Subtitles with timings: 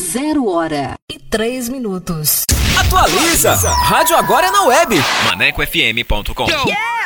[0.00, 2.44] Zero hora e três minutos.
[2.78, 3.54] Atualiza!
[3.54, 4.94] Rádio Agora é na web.
[5.24, 6.44] ManecoFM.com.
[6.68, 7.05] Yeah!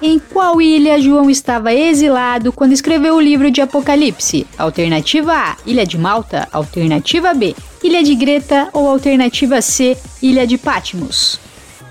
[0.00, 4.46] Em qual ilha João estava exilado quando escreveu o livro de Apocalipse?
[4.56, 6.46] Alternativa A: Ilha de Malta.
[6.52, 8.68] Alternativa B: Ilha de Greta.
[8.72, 11.40] Ou alternativa C: Ilha de Patmos?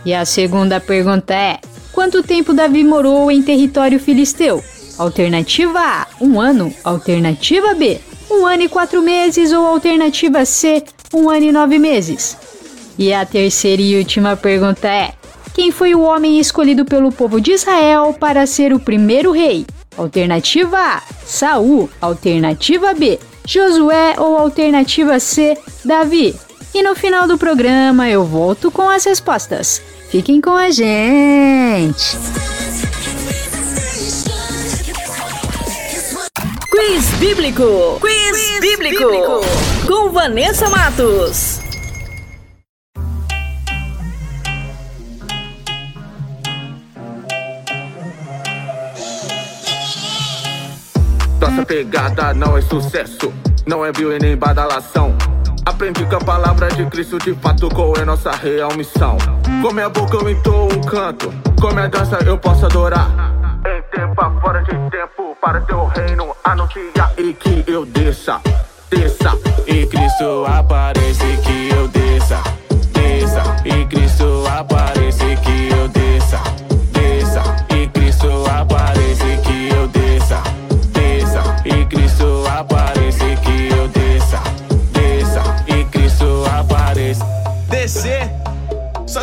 [0.06, 1.60] E a segunda pergunta é:
[1.92, 4.64] Quanto tempo Davi morou em território filisteu?
[4.98, 6.74] Alternativa A, um ano.
[6.86, 8.00] Alternativa B,
[8.32, 9.52] um ano e quatro meses.
[9.52, 10.82] Ou alternativa C,
[11.14, 12.38] um ano e nove meses.
[12.98, 15.12] E a terceira e última pergunta é:
[15.58, 19.66] quem foi o homem escolhido pelo povo de Israel para ser o primeiro rei?
[19.98, 21.90] Alternativa A, Saul.
[22.00, 26.36] Alternativa B, Josué ou alternativa C, Davi?
[26.76, 29.82] E no final do programa eu volto com as respostas.
[30.12, 32.16] Fiquem com a gente!
[36.70, 37.98] Quiz Bíblico!
[38.00, 39.10] Quiz, Quiz bíblico.
[39.10, 39.42] bíblico!
[39.88, 41.57] Com Vanessa Matos.
[51.58, 53.34] Nossa pegada não é sucesso,
[53.66, 55.18] não é view e nem badalação.
[55.66, 59.18] Aprendi com a palavra de Cristo de fato qual é nossa real missão.
[59.64, 63.10] Com minha boca eu entoo um canto, com minha dança eu posso adorar.
[63.66, 68.40] Em tempo fora de tempo, para teu reino anunciar e que eu desça,
[68.92, 69.36] desça.
[69.66, 72.40] E Cristo aparece que eu desça,
[72.94, 73.42] desça.
[73.66, 76.67] E Cristo aparece que eu desça.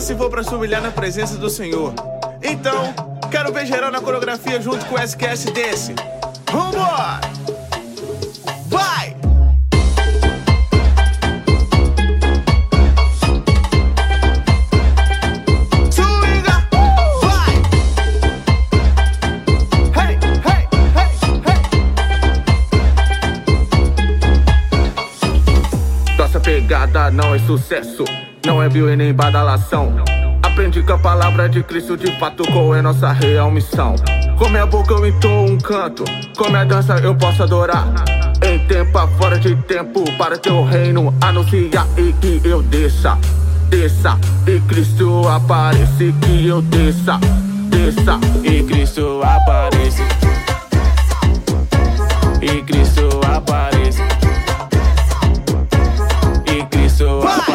[0.05, 1.95] Se for para se humilhar na presença do Senhor.
[2.43, 2.93] Então,
[3.31, 5.95] quero ver geral na coreografia junto com o SQS desse.
[6.53, 7.21] Vambora!
[8.67, 9.17] Vai!
[26.19, 28.05] Nossa pegada não é sucesso
[28.47, 29.95] não é bio e nem badalação.
[30.43, 33.97] Aprendi com a palavra de Cristo de fato qual é nossa real missão.
[34.39, 36.05] Com minha boca eu entoo um canto,
[36.37, 37.87] com minha dança eu posso adorar.
[38.43, 43.19] Em tempo fora de tempo, para teu reino anunciar e que eu desça,
[43.69, 44.19] desça.
[44.47, 47.19] E Cristo aparece que eu desça,
[47.71, 48.19] desça.
[48.43, 50.03] E Cristo aparece.
[52.43, 54.03] E Cristo aparece.
[56.47, 57.54] E Cristo aparece.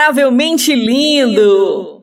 [0.00, 2.02] Incomparavelmente lindo.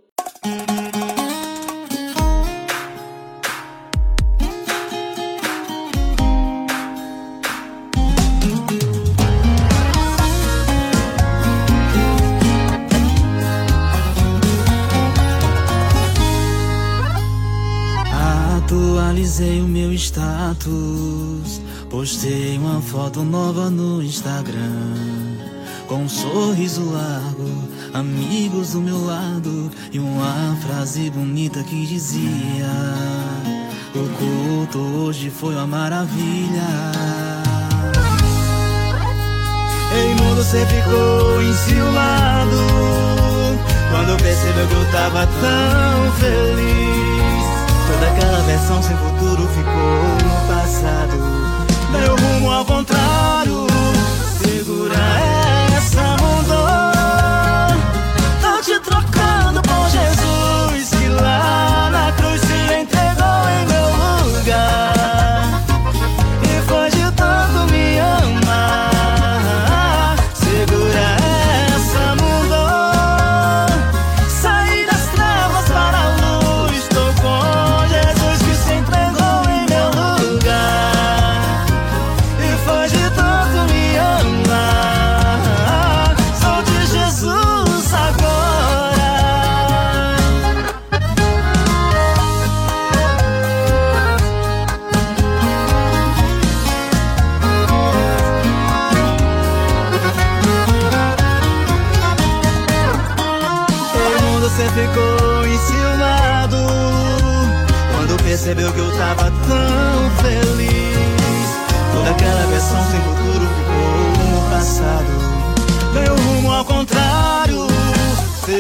[18.58, 25.48] Atualizei o meu status, postei uma foto nova no Instagram
[25.88, 27.06] com um sorriso largo,
[27.97, 32.69] amigos do meu lado e uma frase bonita que dizia:
[33.95, 36.68] O culto hoje foi uma maravilha.
[39.95, 42.57] Ei, mundo, você ficou enciumado
[43.89, 47.47] quando percebeu que eu tava tão feliz.
[47.87, 49.73] Toda aquela versão sem futuro ficou
[50.23, 51.18] no passado.
[51.92, 53.66] Deu rumo ao contrário,
[54.44, 55.27] segura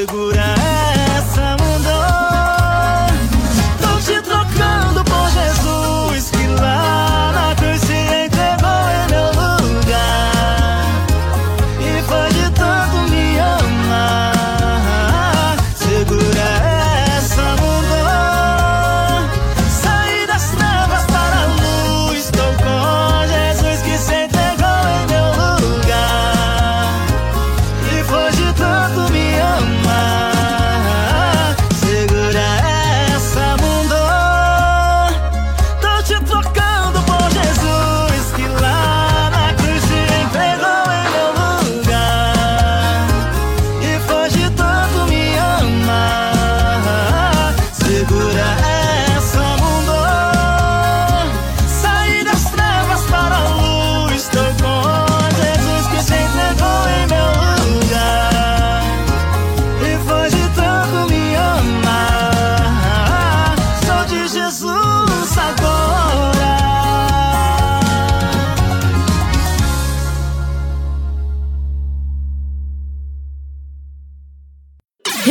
[0.09, 0.56] ela.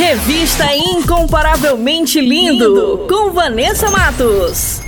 [0.07, 4.79] Revista Incomparavelmente Lindo, Lindo, com Vanessa Matos.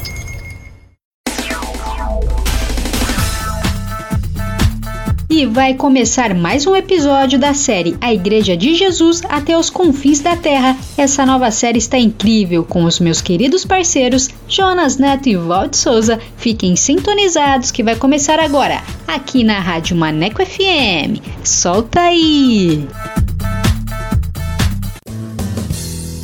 [5.30, 10.22] E vai começar mais um episódio da série A Igreja de Jesus até os confins
[10.22, 10.78] da Terra.
[10.98, 16.18] Essa nova série está incrível com os meus queridos parceiros Jonas Neto e Walt Souza.
[16.38, 21.20] Fiquem sintonizados que vai começar agora, aqui na Rádio Maneco FM.
[21.44, 22.88] Solta aí!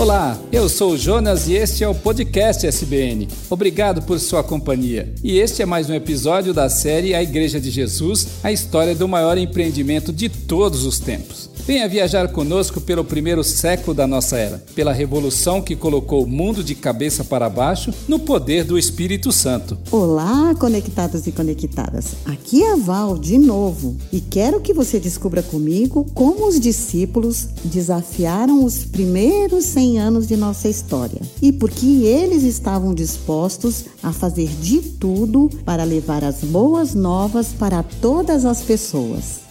[0.00, 3.28] Olá, eu sou o Jonas e este é o podcast SBN.
[3.50, 5.12] Obrigado por sua companhia.
[5.22, 9.06] E este é mais um episódio da série A Igreja de Jesus, a história do
[9.06, 11.49] maior empreendimento de todos os tempos.
[11.66, 16.64] Venha viajar conosco pelo primeiro século da nossa era, pela revolução que colocou o mundo
[16.64, 19.78] de cabeça para baixo no poder do Espírito Santo.
[19.90, 22.06] Olá, conectados e conectadas.
[22.24, 27.48] Aqui é a Val de novo e quero que você descubra comigo como os discípulos
[27.64, 34.12] desafiaram os primeiros 100 anos de nossa história e por que eles estavam dispostos a
[34.12, 39.50] fazer de tudo para levar as boas novas para todas as pessoas.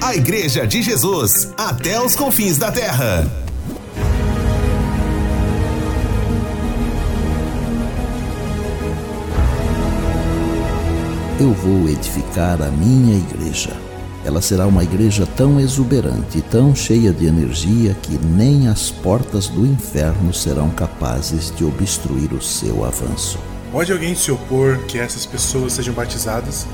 [0.00, 3.44] A Igreja de Jesus, até os confins da terra.
[11.44, 13.76] Eu vou edificar a minha igreja.
[14.24, 19.66] Ela será uma igreja tão exuberante tão cheia de energia que nem as portas do
[19.66, 23.38] inferno serão capazes de obstruir o seu avanço.
[23.70, 26.66] Pode alguém se opor que essas pessoas sejam batizadas?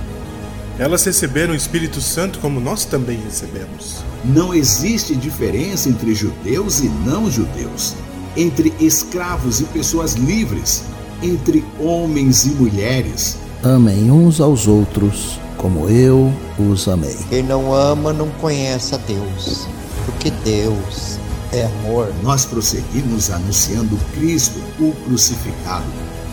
[0.79, 4.05] Elas receberam o Espírito Santo como nós também recebemos.
[4.25, 7.97] Não existe diferença entre judeus e não judeus,
[8.37, 10.85] entre escravos e pessoas livres,
[11.21, 17.15] entre homens e mulheres Amem uns aos outros como eu os amei.
[17.29, 19.69] Quem não ama não conhece a Deus,
[20.07, 21.19] porque Deus
[21.53, 22.11] é amor.
[22.23, 25.85] Nós prosseguimos anunciando Cristo, o crucificado.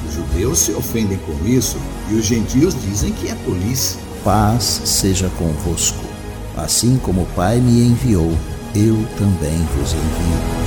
[0.07, 1.75] Os judeus se ofendem com isso
[2.09, 3.99] e os gentios dizem que é polícia.
[4.23, 6.05] Paz seja convosco.
[6.55, 8.31] Assim como o Pai me enviou,
[8.73, 10.66] eu também vos envio.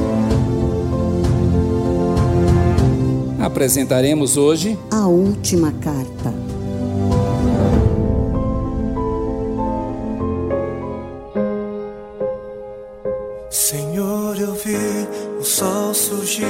[3.51, 6.33] apresentaremos hoje a última carta.
[13.49, 14.77] Senhor, eu vi
[15.37, 16.45] o sol surgir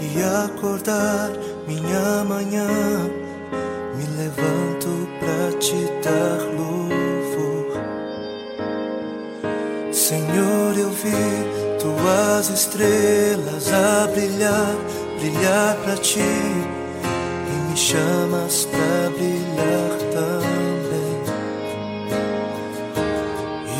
[0.00, 1.32] e acordar
[1.66, 2.68] minha manhã.
[3.96, 7.82] Me levanto para te dar louvor.
[9.92, 14.76] Senhor, eu vi tuas estrelas a brilhar
[15.18, 21.18] brilhar pra ti, e me chamas pra brilhar também.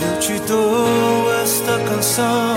[0.03, 2.57] Eu te dou esta canção,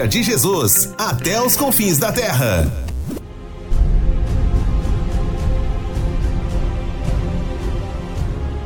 [0.00, 2.72] Igreja de Jesus, até os confins da terra.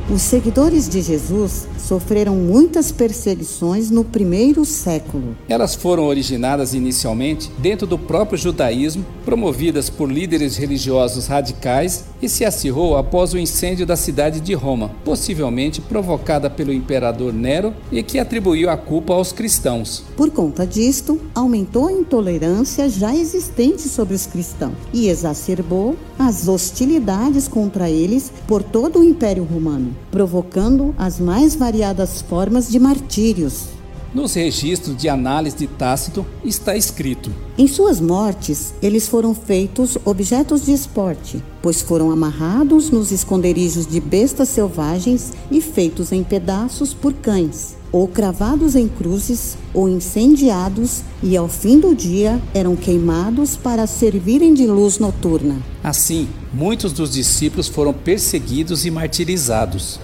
[0.08, 5.36] Os seguidores de Jesus sofreram muitas perseguições no primeiro século.
[5.48, 12.44] Elas foram originadas inicialmente dentro do próprio judaísmo, promovidas por líderes religiosos radicais e se
[12.44, 18.18] acirrou após o incêndio da cidade de Roma, possivelmente provocada pelo imperador Nero e que
[18.18, 20.04] atribuiu a culpa aos cristãos.
[20.16, 27.48] Por conta disto, aumentou a intolerância já existente sobre os cristãos e exacerbou as hostilidades
[27.48, 33.74] contra eles por todo o Império Romano, provocando as mais variadas formas de martírios.
[34.14, 40.64] Nos registros de análise de Tácito está escrito: Em suas mortes, eles foram feitos objetos
[40.64, 47.12] de esporte, pois foram amarrados nos esconderijos de bestas selvagens e feitos em pedaços por
[47.12, 53.84] cães, ou cravados em cruzes, ou incendiados, e ao fim do dia eram queimados para
[53.84, 55.60] servirem de luz noturna.
[55.82, 59.98] Assim, muitos dos discípulos foram perseguidos e martirizados.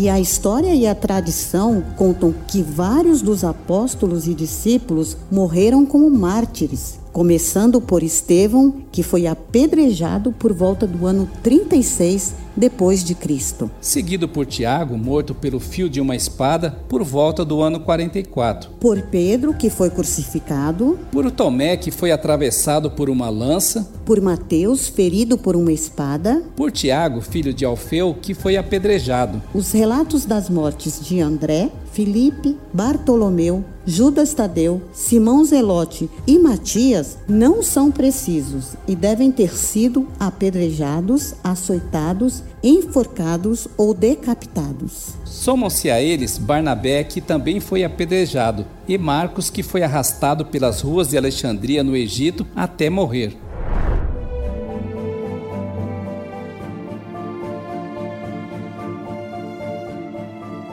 [0.00, 6.08] E a história e a tradição contam que vários dos apóstolos e discípulos morreram como
[6.08, 13.70] mártires, começando por Estevão, que foi apedrejado por volta do ano 36 depois de Cristo.
[13.80, 18.70] Seguido por Tiago, morto pelo fio de uma espada por volta do ano 44.
[18.80, 20.98] Por Pedro, que foi crucificado.
[21.12, 23.88] Por Tomé, que foi atravessado por uma lança.
[24.04, 26.42] Por Mateus, ferido por uma espada.
[26.56, 29.40] Por Tiago, filho de Alfeu, que foi apedrejado.
[29.54, 37.60] Os relatos das mortes de André, Filipe, Bartolomeu, Judas Tadeu, Simão Zelote e Matias não
[37.60, 45.08] são precisos e devem ter sido apedrejados, açoitados, enforcados ou decapitados.
[45.24, 51.08] Somam-se a eles Barnabé, que também foi apedrejado, e Marcos, que foi arrastado pelas ruas
[51.08, 53.36] de Alexandria, no Egito, até morrer.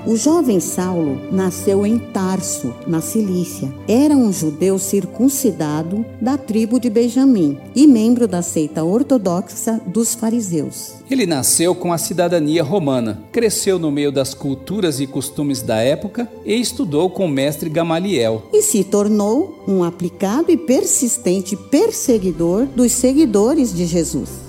[0.08, 3.74] O jovem Saulo nasceu em Tarso, na Cilícia.
[3.88, 10.94] Era um judeu circuncidado da tribo de Benjamim e membro da seita ortodoxa dos fariseus.
[11.10, 16.30] Ele nasceu com a cidadania romana, cresceu no meio das culturas e costumes da época
[16.46, 18.44] e estudou com o mestre Gamaliel.
[18.54, 24.45] E se tornou um aplicado e persistente perseguidor dos seguidores de Jesus.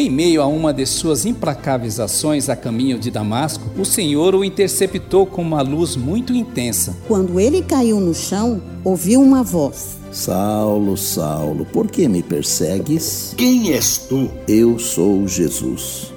[0.00, 4.42] Em meio a uma de suas implacáveis ações a caminho de Damasco, o Senhor o
[4.42, 6.96] interceptou com uma luz muito intensa.
[7.06, 13.34] Quando ele caiu no chão, ouviu uma voz: Saulo, Saulo, por que me persegues?
[13.36, 14.30] Quem és tu?
[14.48, 16.14] Eu sou Jesus,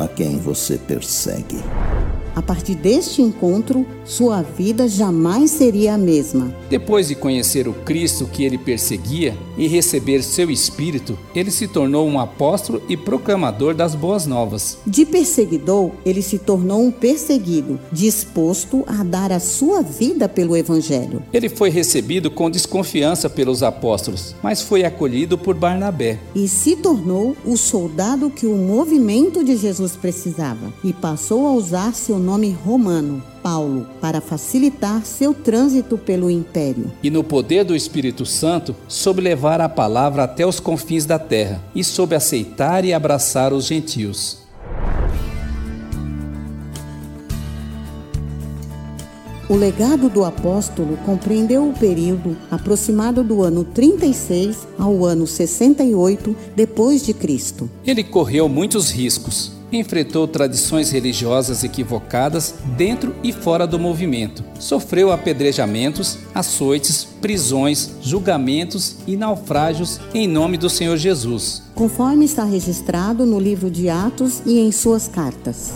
[0.00, 1.62] a quem você persegue.
[2.34, 6.54] A partir deste encontro, sua vida jamais seria a mesma.
[6.68, 12.06] Depois de conhecer o Cristo que ele perseguia e receber seu espírito, ele se tornou
[12.08, 14.78] um apóstolo e proclamador das boas novas.
[14.86, 21.22] De perseguidor, ele se tornou um perseguido, disposto a dar a sua vida pelo evangelho.
[21.32, 26.18] Ele foi recebido com desconfiança pelos apóstolos, mas foi acolhido por Barnabé.
[26.34, 31.94] E se tornou o soldado que o movimento de Jesus precisava e passou a usar
[31.94, 36.92] seu nome romano, Paulo, para facilitar seu trânsito pelo império.
[37.02, 41.60] E no poder do Espírito Santo, soube levar a palavra até os confins da terra
[41.74, 44.42] e soube aceitar e abraçar os gentios.
[49.48, 57.04] O legado do apóstolo compreendeu o período aproximado do ano 36 ao ano 68 depois
[57.04, 57.68] de Cristo.
[57.84, 64.44] Ele correu muitos riscos enfrentou tradições religiosas equivocadas dentro e fora do movimento.
[64.58, 71.62] Sofreu apedrejamentos, açoites, prisões, julgamentos e naufrágios em nome do Senhor Jesus.
[71.74, 75.72] Conforme está registrado no livro de Atos e em suas cartas.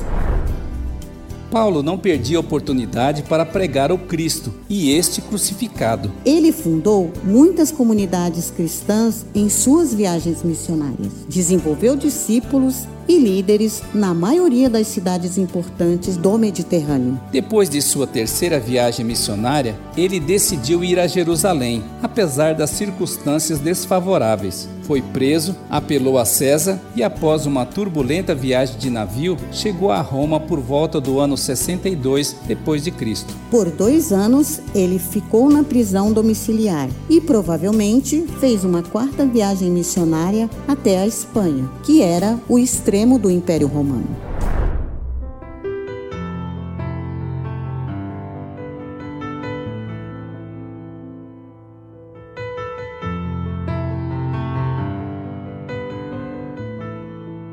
[1.50, 6.12] Paulo não perdia a oportunidade para pregar o Cristo e este crucificado.
[6.24, 11.12] Ele fundou muitas comunidades cristãs em suas viagens missionárias.
[11.28, 17.20] Desenvolveu discípulos e líderes na maioria das cidades importantes do Mediterrâneo.
[17.30, 24.68] Depois de sua terceira viagem missionária, ele decidiu ir a Jerusalém, apesar das circunstâncias desfavoráveis.
[24.82, 30.38] Foi preso, apelou a César e, após uma turbulenta viagem de navio, chegou a Roma
[30.38, 33.34] por volta do ano 62 depois de Cristo.
[33.50, 40.48] Por dois anos, ele ficou na prisão domiciliar e provavelmente fez uma quarta viagem missionária
[40.68, 44.08] até a Espanha, que era o extremo do Império Romano.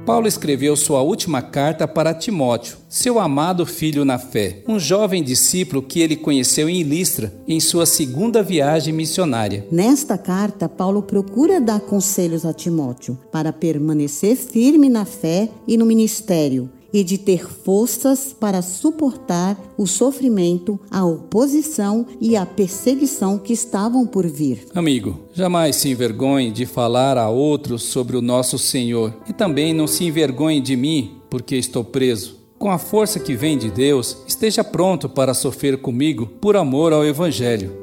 [0.05, 5.81] Paulo escreveu sua última carta para Timóteo, seu amado filho na fé, um jovem discípulo
[5.81, 9.65] que ele conheceu em Listra, em sua segunda viagem missionária.
[9.71, 15.85] Nesta carta, Paulo procura dar conselhos a Timóteo para permanecer firme na fé e no
[15.85, 23.51] ministério e de ter forças para suportar o sofrimento, a oposição e a perseguição que
[23.51, 24.67] estavam por vir.
[24.75, 29.87] Amigo, jamais se envergonhe de falar a outros sobre o nosso Senhor e também não
[29.87, 32.43] se envergonhe de mim, porque estou preso.
[32.59, 37.03] Com a força que vem de Deus, esteja pronto para sofrer comigo por amor ao
[37.03, 37.82] Evangelho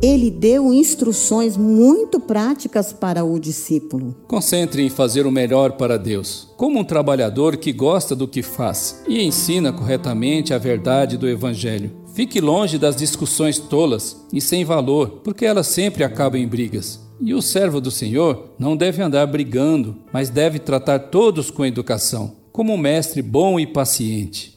[0.00, 4.14] ele deu instruções muito práticas para o discípulo.
[4.28, 9.02] Concentre em fazer o melhor para Deus, como um trabalhador que gosta do que faz
[9.08, 11.90] e ensina corretamente a verdade do Evangelho.
[12.14, 17.00] Fique longe das discussões tolas e sem valor, porque elas sempre acabam em brigas.
[17.20, 22.36] E o servo do Senhor não deve andar brigando, mas deve tratar todos com educação,
[22.52, 24.56] como um mestre bom e paciente.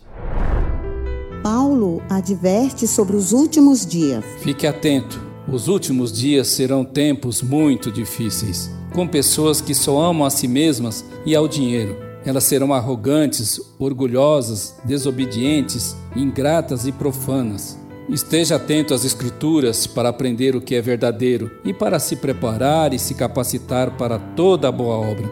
[1.41, 4.23] Paulo adverte sobre os últimos dias.
[4.43, 5.20] Fique atento
[5.51, 11.03] os últimos dias serão tempos muito difíceis, com pessoas que só amam a si mesmas
[11.25, 11.97] e ao dinheiro.
[12.25, 17.77] Elas serão arrogantes, orgulhosas, desobedientes, ingratas e profanas.
[18.07, 22.99] Esteja atento às Escrituras para aprender o que é verdadeiro e para se preparar e
[22.99, 25.29] se capacitar para toda a boa obra.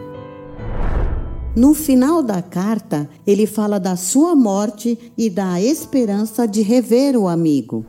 [1.56, 7.26] No final da carta, ele fala da sua morte e da esperança de rever o
[7.26, 7.84] amigo.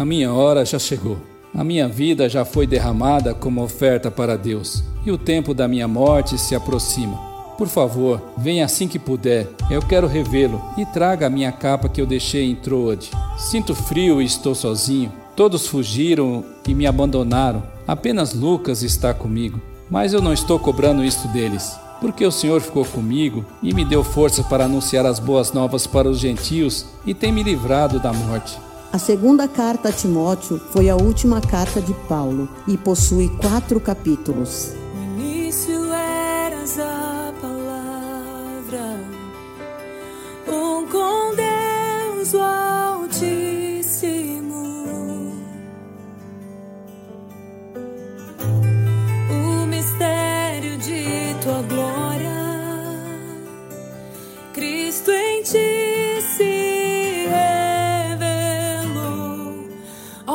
[0.00, 1.18] A minha hora já chegou.
[1.54, 5.86] A minha vida já foi derramada como oferta para Deus, e o tempo da minha
[5.86, 7.18] morte se aproxima.
[7.58, 9.46] Por favor, venha assim que puder.
[9.70, 13.10] Eu quero revê-lo e traga a minha capa que eu deixei em Troade.
[13.36, 15.12] Sinto frio e estou sozinho.
[15.36, 17.62] Todos fugiram e me abandonaram.
[17.86, 19.60] Apenas Lucas está comigo.
[19.90, 24.02] Mas eu não estou cobrando isto deles porque o Senhor ficou comigo e me deu
[24.02, 28.56] força para anunciar as boas novas para os gentios e tem me livrado da morte.
[28.92, 34.79] A segunda carta a Timóteo foi a última carta de Paulo e possui quatro capítulos.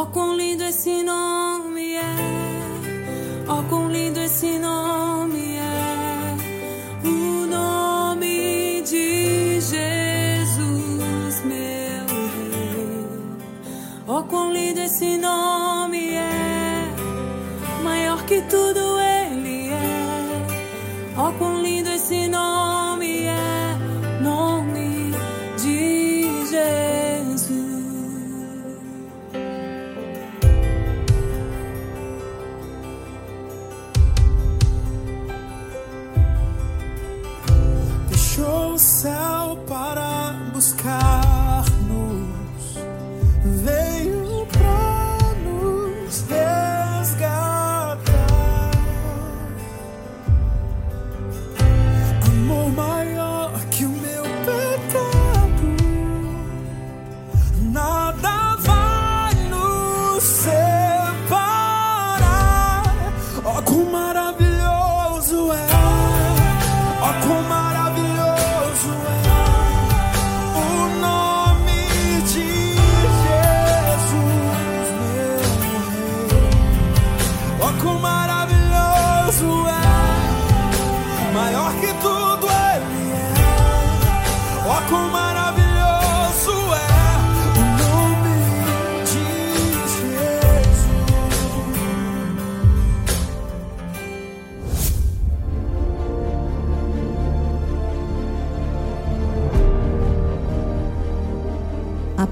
[0.06, 2.02] Oh, quão lindo esse nome é!
[3.48, 6.36] Oh, quão lindo esse nome é!
[7.04, 12.06] O nome de Jesus, meu
[12.38, 13.08] Rei.
[14.08, 16.94] Oh, quão lindo esse nome é!
[17.84, 20.46] Maior que tudo ele é.
[21.18, 21.64] Oh, quão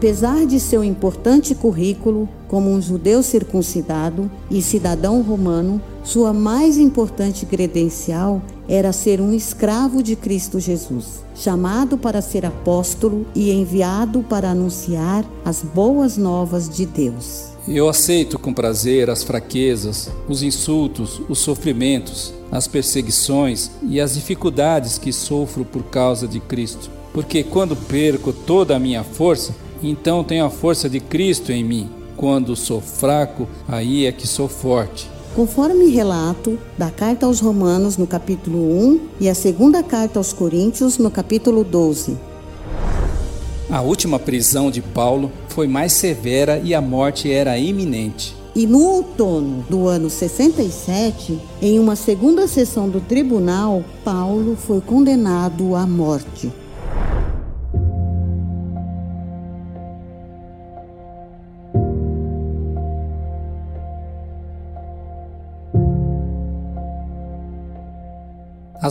[0.03, 7.45] Apesar de seu importante currículo como um judeu circuncidado e cidadão romano, sua mais importante
[7.45, 14.49] credencial era ser um escravo de Cristo Jesus, chamado para ser apóstolo e enviado para
[14.49, 17.53] anunciar as boas novas de Deus.
[17.65, 24.97] Eu aceito com prazer as fraquezas, os insultos, os sofrimentos, as perseguições e as dificuldades
[24.97, 26.91] que sofro por causa de Cristo.
[27.13, 31.89] Porque quando perco toda a minha força, então tenho a força de Cristo em mim.
[32.15, 35.09] Quando sou fraco, aí é que sou forte.
[35.35, 40.97] Conforme relato da carta aos Romanos no capítulo 1 e a segunda carta aos Coríntios
[40.97, 42.17] no capítulo 12.
[43.69, 48.35] A última prisão de Paulo foi mais severa e a morte era iminente.
[48.55, 55.75] E no outono do ano 67, em uma segunda sessão do tribunal, Paulo foi condenado
[55.75, 56.51] à morte.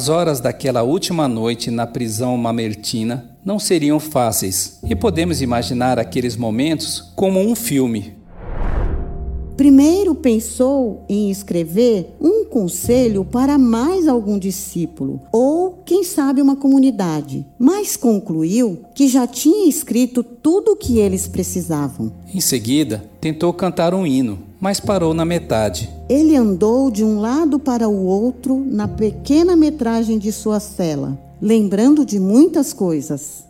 [0.02, 6.34] As horas daquela última noite na prisão mamertina não seriam fáceis, e podemos imaginar aqueles
[6.34, 8.12] momentos como um filme.
[9.56, 17.46] Primeiro pensou em escrever um conselho para mais algum discípulo, ou quem sabe uma comunidade,
[17.56, 22.12] mas concluiu que já tinha escrito tudo o que eles precisavam.
[22.34, 25.90] Em seguida, tentou cantar um hino, mas parou na metade.
[26.08, 32.06] Ele andou de um lado para o outro na pequena metragem de sua cela, lembrando
[32.06, 33.44] de muitas coisas.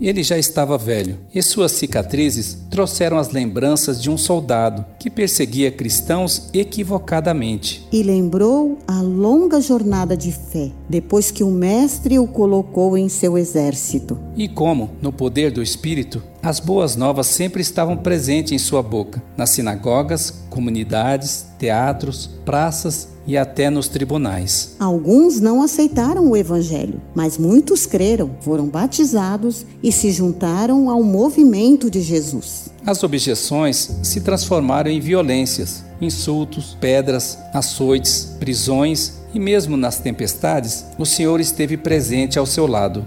[0.00, 5.72] Ele já estava velho e suas cicatrizes trouxeram as lembranças de um soldado que perseguia
[5.72, 7.86] cristãos equivocadamente.
[7.92, 13.36] E lembrou a longa jornada de fé, depois que o Mestre o colocou em seu
[13.36, 14.16] exército.
[14.36, 19.22] E como, no poder do Espírito, as boas novas sempre estavam presentes em sua boca,
[19.36, 24.76] nas sinagogas, comunidades, teatros, praças e até nos tribunais.
[24.78, 31.90] Alguns não aceitaram o Evangelho, mas muitos creram, foram batizados e se juntaram ao movimento
[31.90, 32.70] de Jesus.
[32.86, 41.04] As objeções se transformaram em violências, insultos, pedras, açoites, prisões e mesmo nas tempestades, o
[41.04, 43.06] Senhor esteve presente ao seu lado.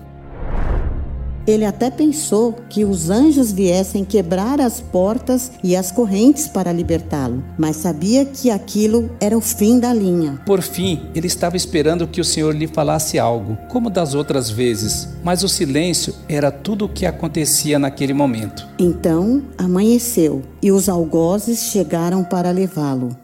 [1.48, 7.44] Ele até pensou que os anjos viessem quebrar as portas e as correntes para libertá-lo,
[7.58, 10.40] mas sabia que aquilo era o fim da linha.
[10.46, 15.08] Por fim, ele estava esperando que o Senhor lhe falasse algo, como das outras vezes,
[15.24, 18.68] mas o silêncio era tudo o que acontecia naquele momento.
[18.78, 23.16] Então amanheceu e os algozes chegaram para levá-lo.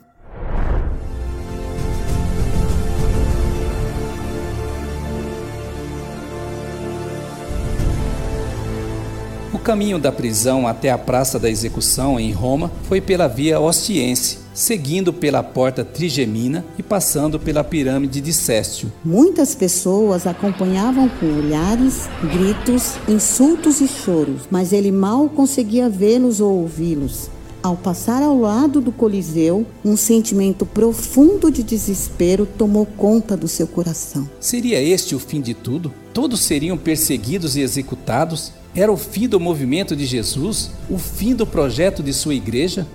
[9.67, 15.11] Caminho da prisão até a praça da execução em Roma foi pela via Ostiense, seguindo
[15.11, 18.89] pela porta Trigemina e passando pela pirâmide de Céstio.
[19.03, 26.61] Muitas pessoas acompanhavam com olhares, gritos, insultos e choros, mas ele mal conseguia vê-los ou
[26.61, 27.29] ouvi-los.
[27.61, 33.67] Ao passar ao lado do Coliseu, um sentimento profundo de desespero tomou conta do seu
[33.67, 34.29] coração.
[34.39, 35.91] Seria este o fim de tudo?
[36.13, 38.53] Todos seriam perseguidos e executados?
[38.75, 40.71] Era o fim do movimento de Jesus?
[40.89, 42.87] O fim do projeto de sua igreja?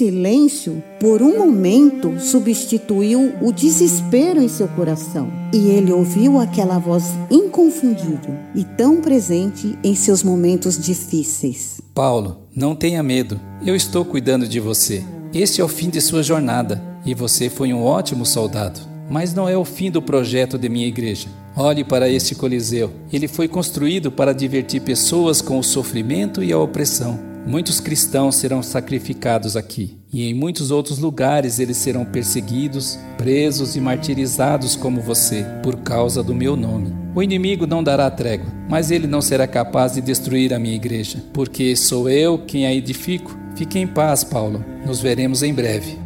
[0.00, 5.30] Silêncio, por um momento, substituiu o desespero em seu coração.
[5.52, 11.82] E ele ouviu aquela voz inconfundível e tão presente em seus momentos difíceis.
[11.94, 13.38] Paulo, não tenha medo.
[13.64, 15.04] Eu estou cuidando de você.
[15.34, 18.80] Este é o fim de sua jornada e você foi um ótimo soldado.
[19.10, 21.28] Mas não é o fim do projeto de minha igreja.
[21.54, 22.90] Olhe para este Coliseu.
[23.12, 27.29] Ele foi construído para divertir pessoas com o sofrimento e a opressão.
[27.46, 33.80] Muitos cristãos serão sacrificados aqui, e em muitos outros lugares eles serão perseguidos, presos e
[33.80, 36.92] martirizados como você, por causa do meu nome.
[37.14, 41.22] O inimigo não dará trégua, mas ele não será capaz de destruir a minha igreja,
[41.32, 43.36] porque sou eu quem a edifico.
[43.56, 44.64] Fique em paz, Paulo.
[44.86, 45.99] Nos veremos em breve.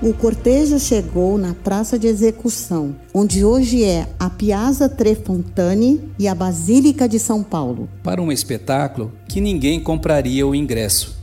[0.00, 6.36] O cortejo chegou na praça de execução, onde hoje é a Piazza Trefontane e a
[6.36, 11.18] Basílica de São Paulo, para um espetáculo que ninguém compraria o ingresso.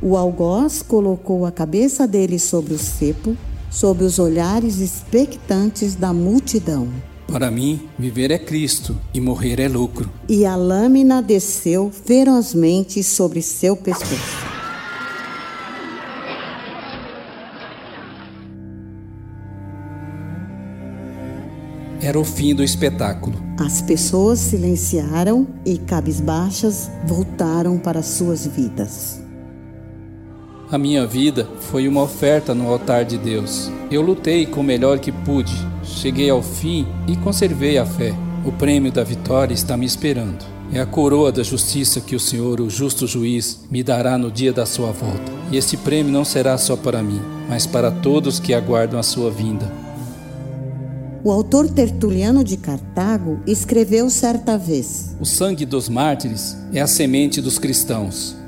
[0.00, 3.36] O algoz colocou a cabeça dele sobre o cepo,
[3.68, 6.88] sob os olhares expectantes da multidão.
[7.26, 10.08] Para mim, viver é Cristo e morrer é lucro.
[10.28, 14.59] E a lâmina desceu ferozmente sobre seu pescoço.
[22.02, 23.36] Era o fim do espetáculo.
[23.58, 29.20] As pessoas silenciaram e, cabisbaixas, voltaram para suas vidas.
[30.72, 33.70] A minha vida foi uma oferta no altar de Deus.
[33.90, 38.14] Eu lutei com o melhor que pude, cheguei ao fim e conservei a fé.
[38.46, 40.42] O prêmio da vitória está me esperando.
[40.72, 44.52] É a coroa da justiça que o Senhor, o justo juiz, me dará no dia
[44.52, 45.32] da sua volta.
[45.50, 49.30] E esse prêmio não será só para mim, mas para todos que aguardam a sua
[49.30, 49.79] vinda.
[51.22, 57.42] O autor Tertuliano de Cartago escreveu certa vez: O sangue dos mártires é a semente
[57.42, 58.39] dos cristãos.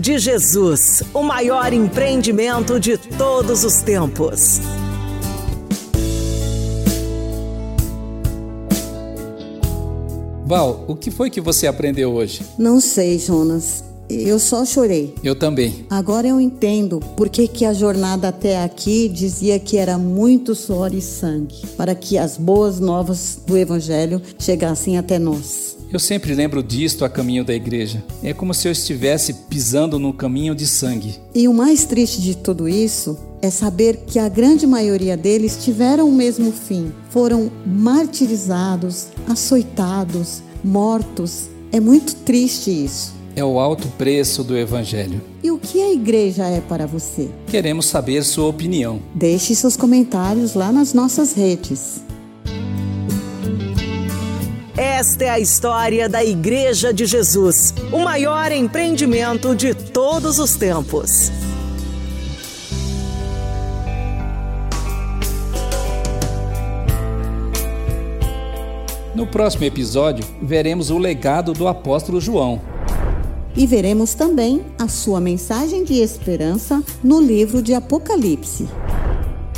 [0.00, 4.58] De Jesus, o maior empreendimento de todos os tempos.
[10.46, 12.42] Val, o que foi que você aprendeu hoje?
[12.58, 13.84] Não sei, Jonas.
[14.10, 15.14] Eu só chorei.
[15.22, 15.86] Eu também.
[15.88, 20.92] Agora eu entendo por que, que a jornada até aqui dizia que era muito suor
[20.92, 25.78] e sangue, para que as boas novas do Evangelho chegassem até nós.
[25.92, 28.02] Eu sempre lembro disto a caminho da igreja.
[28.22, 31.16] É como se eu estivesse pisando num caminho de sangue.
[31.34, 36.08] E o mais triste de tudo isso é saber que a grande maioria deles tiveram
[36.08, 36.92] o mesmo fim.
[37.10, 41.48] Foram martirizados, açoitados, mortos.
[41.72, 45.20] É muito triste isso é o alto preço do Evangelho.
[45.42, 47.30] E o que a igreja é para você?
[47.46, 49.00] Queremos saber sua opinião.
[49.14, 52.02] Deixe seus comentários lá nas nossas redes.
[54.76, 61.32] Esta é a história da Igreja de Jesus, o maior empreendimento de todos os tempos.
[69.14, 72.69] No próximo episódio, veremos o legado do apóstolo João
[73.56, 78.68] e veremos também a sua mensagem de esperança no livro de Apocalipse.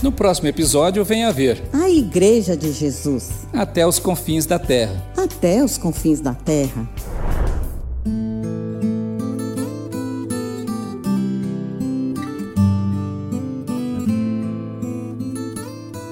[0.03, 5.01] No próximo episódio, venha ver a Igreja de Jesus até os confins da terra.
[5.16, 6.88] Até os confins da terra.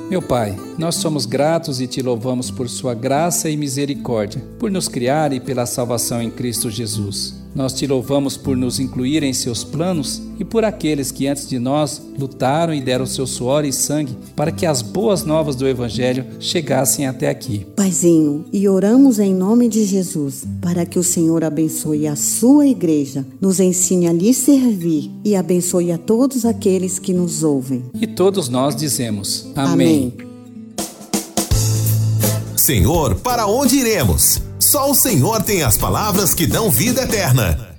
[0.09, 4.89] Meu Pai, nós somos gratos e te louvamos por Sua graça e misericórdia, por nos
[4.89, 7.39] criar e pela salvação em Cristo Jesus.
[7.55, 11.59] Nós te louvamos por nos incluir em seus planos e por aqueles que antes de
[11.59, 16.24] nós lutaram e deram seu suor e sangue para que as boas novas do Evangelho
[16.38, 17.66] chegassem até aqui.
[17.74, 23.26] Paizinho, e oramos em nome de Jesus para que o Senhor abençoe a sua igreja,
[23.40, 27.84] nos ensine a lhe servir e abençoe a todos aqueles que nos ouvem.
[28.01, 30.12] E todos nós dizemos: Amém.
[30.16, 30.30] Amém.
[32.57, 34.49] Senhor, para onde iremos?
[34.71, 37.77] Só o Senhor tem as palavras que dão vida eterna.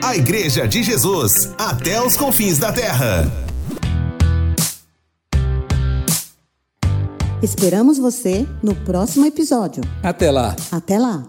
[0.02, 3.53] A Igreja de Jesus, até os confins da terra.
[7.44, 9.84] Esperamos você no próximo episódio.
[10.02, 10.56] Até lá.
[10.72, 11.28] Até lá.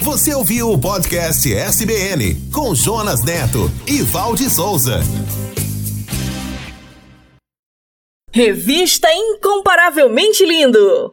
[0.00, 5.00] Você ouviu o podcast SBN com Jonas Neto e Valde Souza.
[8.32, 11.12] Revista Incomparavelmente Lindo.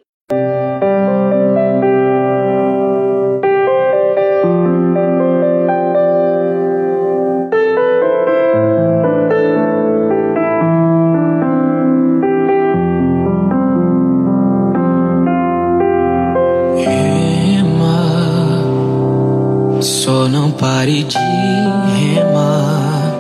[20.84, 23.18] Pare de remar.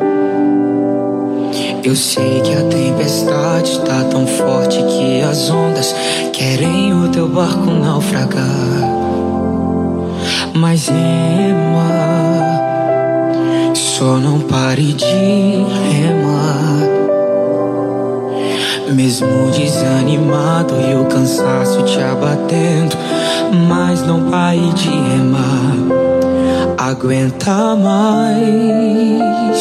[1.82, 5.96] Eu sei que a tempestade está tão forte que as ondas
[6.34, 8.44] querem o teu barco naufragar.
[10.54, 11.88] Mas rema,
[13.74, 16.84] só não pare de remar.
[18.94, 22.98] Mesmo desanimado e o cansaço te abatendo,
[23.70, 26.13] mas não pare de remar.
[26.86, 29.58] Aguenta mais.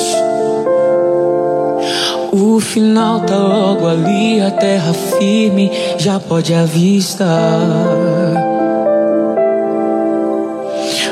[2.33, 7.31] O final tá logo ali, a terra firme já pode avistar.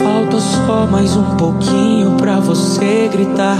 [0.00, 3.58] Falta só mais um pouquinho pra você gritar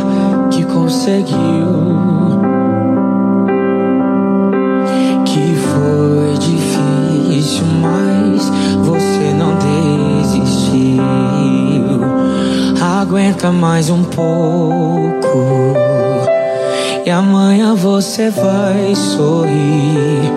[0.51, 2.34] que conseguiu.
[5.75, 8.49] Foi difícil, mas
[8.87, 9.57] você não
[10.23, 10.95] desistiu.
[12.81, 15.75] Aguenta mais um pouco.
[17.05, 20.33] E amanhã você vai sorrir.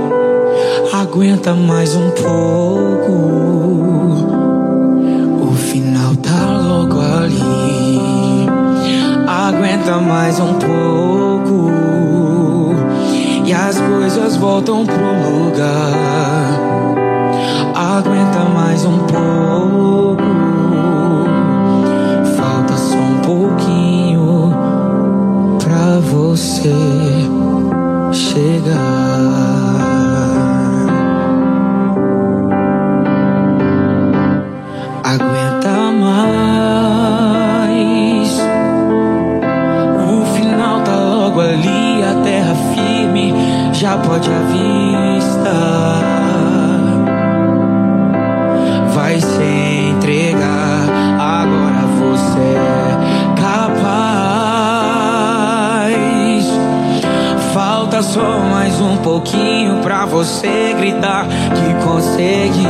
[0.92, 3.14] Aguenta mais um pouco.
[5.44, 8.48] O final tá logo ali.
[9.28, 11.87] Aguenta mais um pouco.
[13.48, 16.60] E as coisas voltam pro lugar.
[17.74, 20.22] Aguenta mais um pouco.
[22.36, 24.54] Falta só um pouquinho
[25.64, 26.74] pra você
[28.12, 29.07] chegar.
[43.78, 45.54] Já pode avistar.
[48.96, 52.98] Vai se entregar, agora você é
[53.40, 54.18] capaz.
[57.54, 62.68] Falta só mais um pouquinho pra você gritar que conseguiu.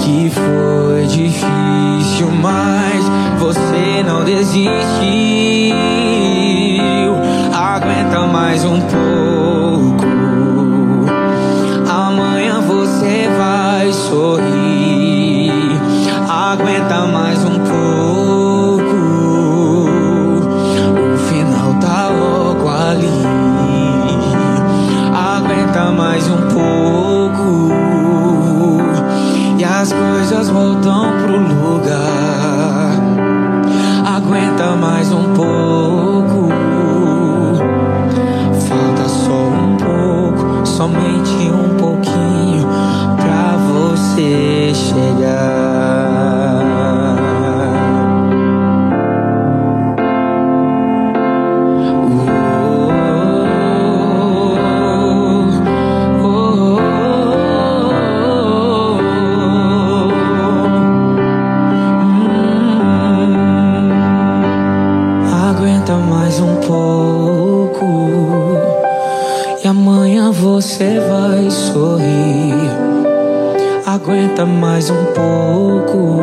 [0.00, 3.02] Que foi difícil, mas
[3.38, 4.92] você não desistiu.
[8.32, 10.06] Mais um pouco.
[11.86, 15.52] Amanhã você vai sorrir.
[16.26, 18.96] Aguenta mais um pouco.
[21.12, 23.06] O final tá logo ali.
[25.14, 27.70] Aguenta mais um pouco.
[29.58, 32.96] E as coisas voltam pro lugar.
[34.16, 36.11] Aguenta mais um pouco.
[40.82, 42.66] somente um pouquinho
[43.16, 45.71] pra você chegar.
[70.52, 72.70] Você vai sorrir.
[73.86, 76.20] Aguenta mais um pouco.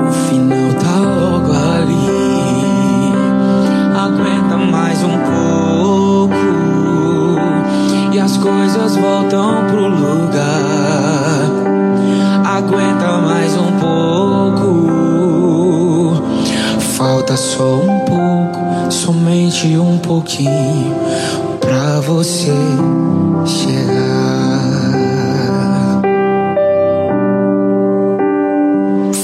[0.00, 2.06] O final tá logo ali.
[4.06, 6.36] Aguenta mais um pouco.
[8.12, 11.50] E as coisas voltam pro lugar.
[12.44, 14.92] Aguenta mais um pouco.
[16.78, 18.60] Falta só um pouco,
[18.92, 21.51] somente um pouquinho
[22.02, 22.52] você
[23.46, 24.02] chegar.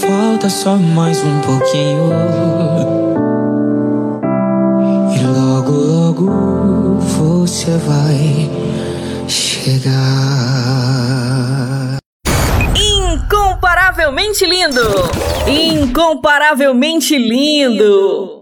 [0.00, 2.12] Falta só mais um pouquinho.
[5.14, 8.48] E logo, logo você vai
[9.26, 9.98] chegar.
[12.76, 14.82] Incomparavelmente lindo!
[15.46, 18.37] Incomparavelmente lindo!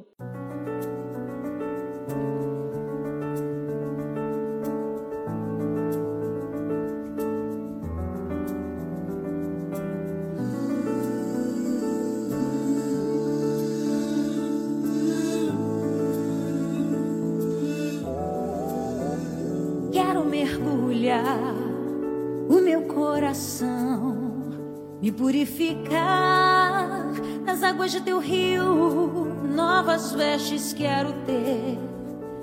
[25.46, 27.12] Purificar
[27.44, 29.32] nas águas de teu rio.
[29.54, 31.78] Novas vestes quero ter,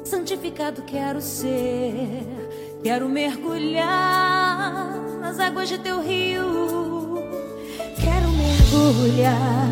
[0.04, 2.24] santificado quero ser.
[2.82, 7.18] Quero mergulhar nas águas de teu rio.
[8.00, 9.70] Quero mergulhar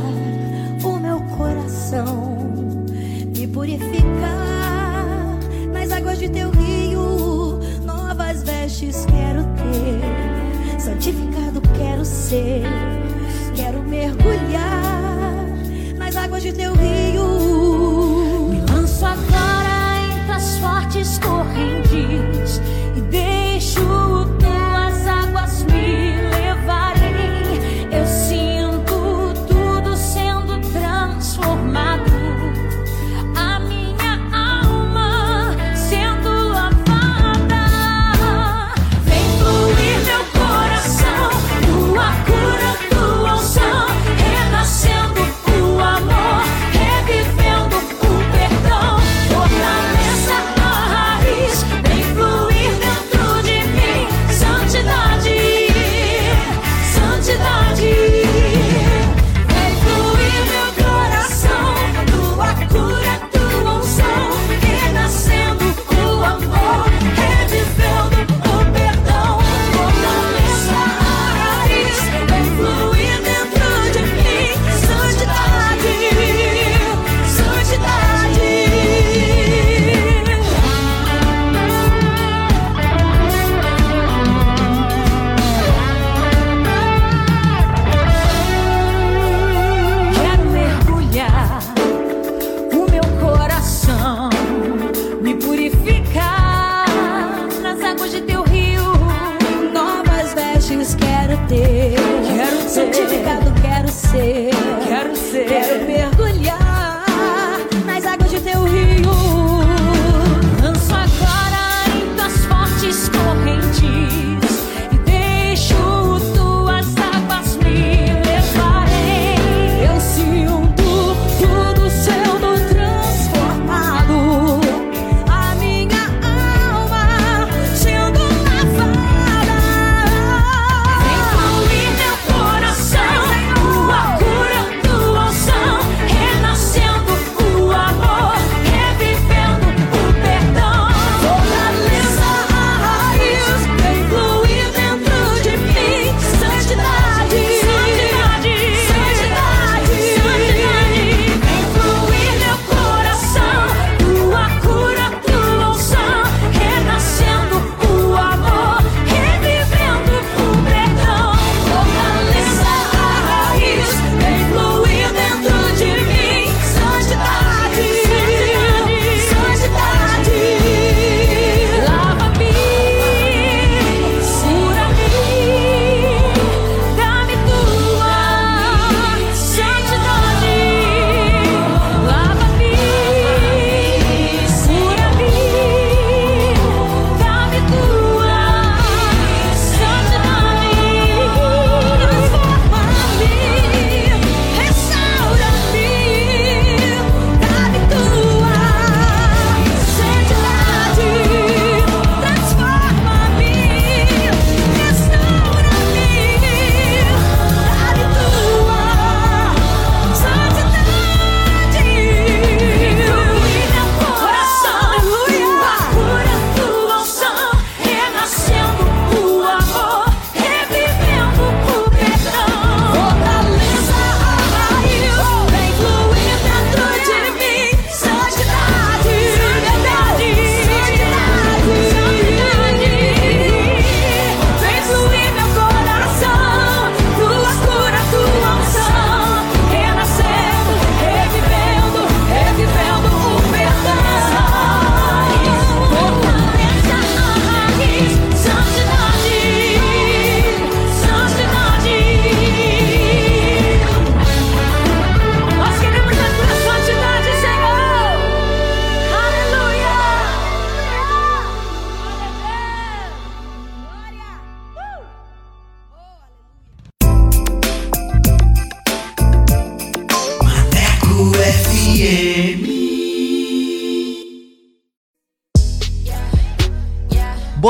[0.84, 2.38] o meu coração,
[3.36, 5.40] me purificar
[5.72, 7.60] nas águas de teu rio.
[7.84, 13.01] Novas vestes quero ter, santificado quero ser.
[13.56, 15.46] Quero mergulhar
[15.98, 18.50] nas águas de teu rio.
[18.50, 22.62] Me lanço agora entre as fortes correntes
[22.96, 23.82] e deixo
[24.40, 26.01] tuas águas me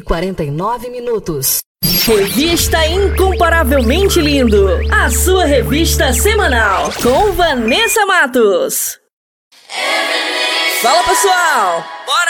[0.00, 1.58] E 49 minutos.
[2.06, 4.68] Revista Incomparavelmente Lindo.
[4.90, 6.90] A sua revista semanal.
[7.02, 8.98] Com Vanessa Matos.
[10.80, 11.84] Fala pessoal!
[12.06, 12.29] Bora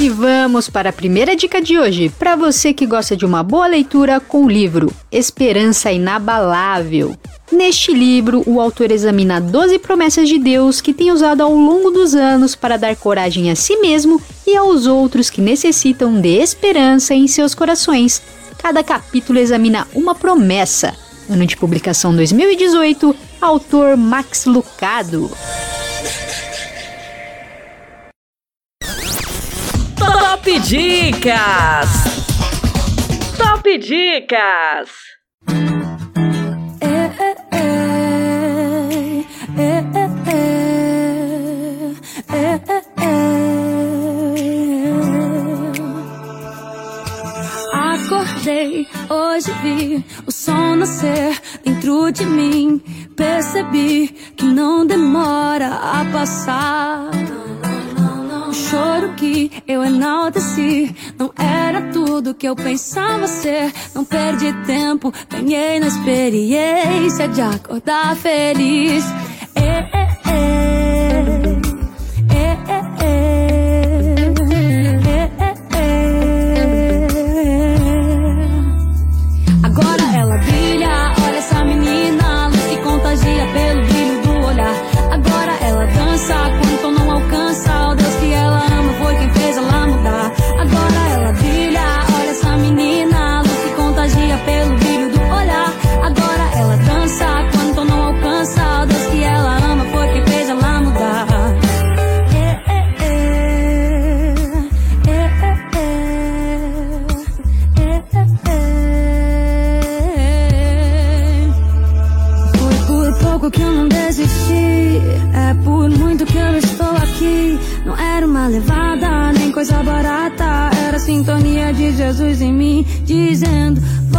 [0.00, 3.66] E vamos para a primeira dica de hoje, para você que gosta de uma boa
[3.66, 7.16] leitura com o livro Esperança Inabalável.
[7.50, 12.14] Neste livro, o autor examina 12 promessas de Deus que tem usado ao longo dos
[12.14, 17.26] anos para dar coragem a si mesmo e aos outros que necessitam de esperança em
[17.26, 18.22] seus corações.
[18.62, 20.94] Cada capítulo examina uma promessa.
[21.28, 25.28] Ano de publicação 2018, autor Max Lucado.
[30.48, 31.90] Top Dicas!
[33.36, 34.88] Top Dicas!
[47.74, 52.80] Acordei, hoje vi o sol nascer dentro de mim.
[53.14, 57.10] Percebi que não demora a passar.
[58.58, 63.72] Choro que eu enalteci não era tudo que eu pensava ser.
[63.94, 69.04] Não perdi tempo, ganhei na experiência de acordar feliz.
[69.54, 70.67] É, é, é.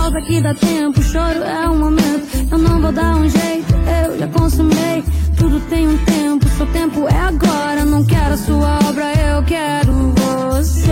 [0.10, 2.48] Volta que dá tempo, choro é um momento.
[2.50, 5.04] Eu não vou dar um jeito, eu já consumei.
[5.38, 7.86] Tudo tem um tempo, seu tempo é agora.
[7.86, 10.90] Não quero a sua obra, eu quero você.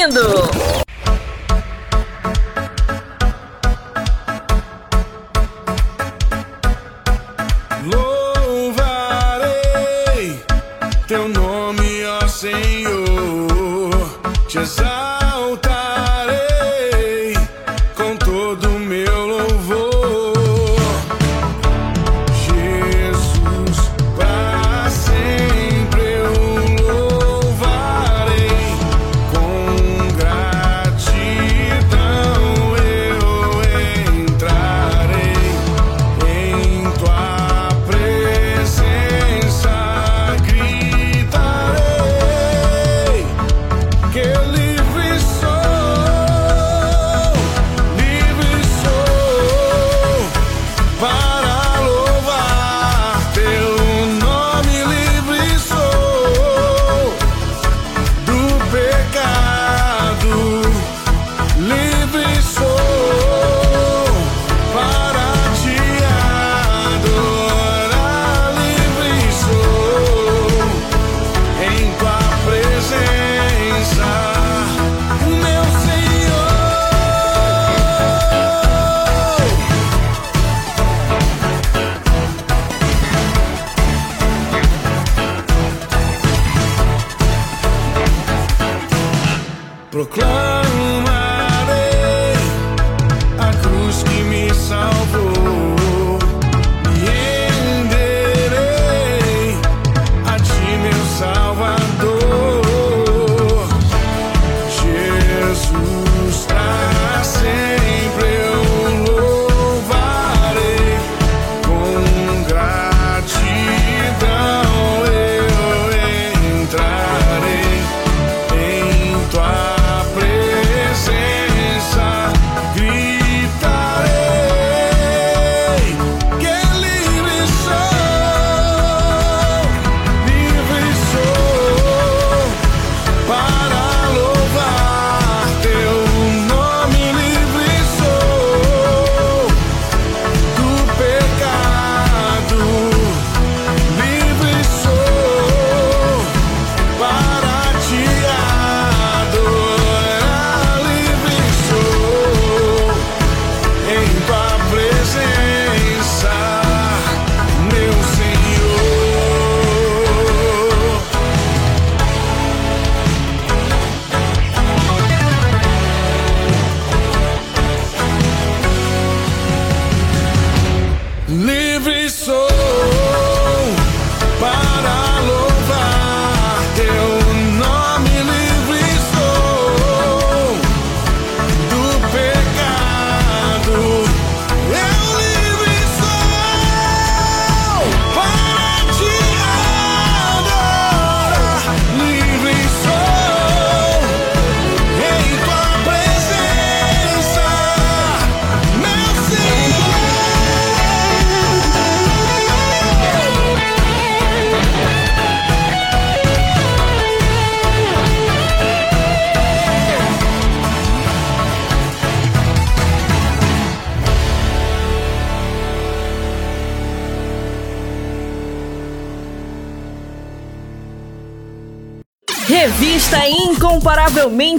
[0.00, 0.49] Incomparavelmente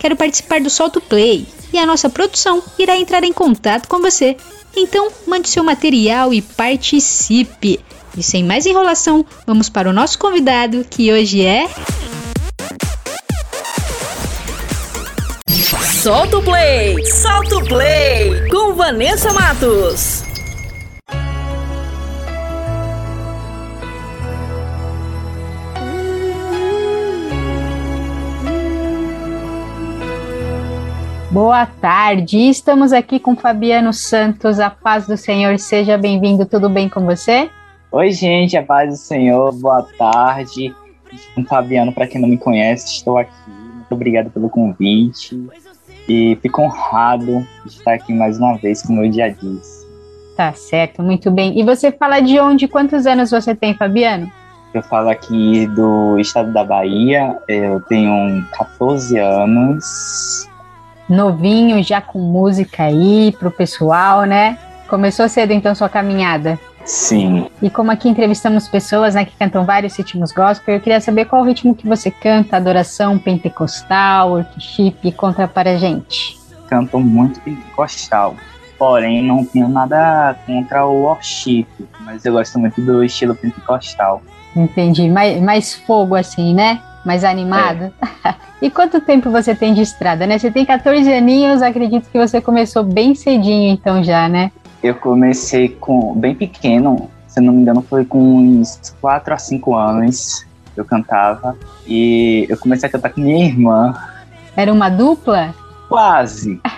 [0.00, 4.34] Quero participar do Solto Play e a nossa produção irá entrar em contato com você.
[4.74, 7.78] Então, mande seu material e participe.
[8.16, 11.68] E sem mais enrolação, vamos para o nosso convidado, que hoje é.
[16.02, 17.04] Solta o play!
[17.04, 18.48] Solta o play!
[18.48, 20.19] Com Vanessa Matos.
[31.30, 34.58] Boa tarde, estamos aqui com Fabiano Santos.
[34.58, 36.44] A paz do Senhor, seja bem-vindo.
[36.44, 37.48] Tudo bem com você?
[37.92, 40.74] Oi, gente, a paz do Senhor, boa tarde.
[41.36, 43.30] Um Fabiano, para quem não me conhece, estou aqui.
[43.46, 45.40] Muito obrigado pelo convite.
[46.08, 49.86] e fico honrado de estar aqui mais uma vez, como eu já disse.
[50.36, 51.60] Tá certo, muito bem.
[51.60, 52.66] E você fala de onde?
[52.66, 54.28] Quantos anos você tem, Fabiano?
[54.74, 60.49] Eu falo aqui do estado da Bahia, eu tenho 14 anos.
[61.10, 64.56] Novinho, já com música aí pro pessoal, né?
[64.88, 66.56] Começou cedo então sua caminhada?
[66.84, 67.50] Sim.
[67.60, 71.42] E como aqui entrevistamos pessoas né, que cantam vários ritmos gospel, eu queria saber qual
[71.42, 76.38] o ritmo que você canta, adoração pentecostal, worship, conta para a gente.
[76.68, 78.36] Canto muito pentecostal,
[78.78, 81.66] porém não tenho nada contra o worship,
[82.02, 84.22] mas eu gosto muito do estilo pentecostal.
[84.54, 86.80] Entendi, mais, mais fogo assim, né?
[87.04, 87.92] Mais animado.
[88.24, 88.34] É.
[88.66, 90.38] e quanto tempo você tem de estrada, né?
[90.38, 94.52] Você tem 14 aninhos, acredito que você começou bem cedinho então já, né?
[94.82, 99.74] Eu comecei com bem pequeno, se não me engano, foi com uns 4 a 5
[99.74, 101.56] anos eu cantava.
[101.86, 103.94] E eu comecei a cantar com minha irmã.
[104.56, 105.54] Era uma dupla?
[105.88, 106.60] Quase.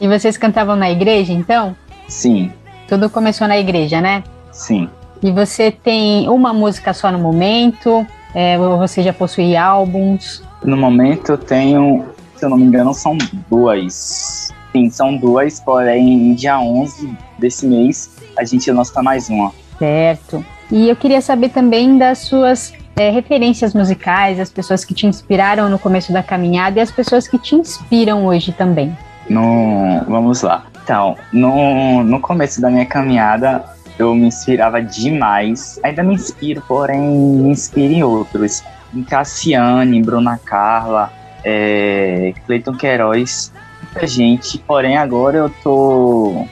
[0.00, 1.74] E vocês cantavam na igreja, então?
[2.08, 2.52] Sim.
[2.88, 4.24] Tudo começou na igreja, né?
[4.50, 4.90] Sim.
[5.22, 8.04] E você tem uma música só no momento?
[8.34, 10.42] É, você já possui álbuns?
[10.64, 12.04] No momento eu tenho,
[12.36, 13.16] se eu não me engano, são
[13.48, 14.52] duas.
[14.72, 19.52] Sim, são duas, porém, dia 11 desse mês a gente lança mais uma.
[19.78, 20.44] Certo.
[20.70, 25.68] E eu queria saber também das suas é, referências musicais, as pessoas que te inspiraram
[25.68, 28.96] no começo da caminhada e as pessoas que te inspiram hoje também.
[29.28, 30.66] No, vamos lá.
[30.82, 33.64] Então, no, no começo da minha caminhada,
[33.98, 35.78] eu me inspirava demais.
[35.82, 38.62] Ainda me inspiro, porém me inspiro em outros.
[38.94, 41.12] Em Cassiane, Bruna Carla,
[41.44, 44.58] é, Cleiton Queiroz, muita gente.
[44.58, 46.46] Porém, agora eu tô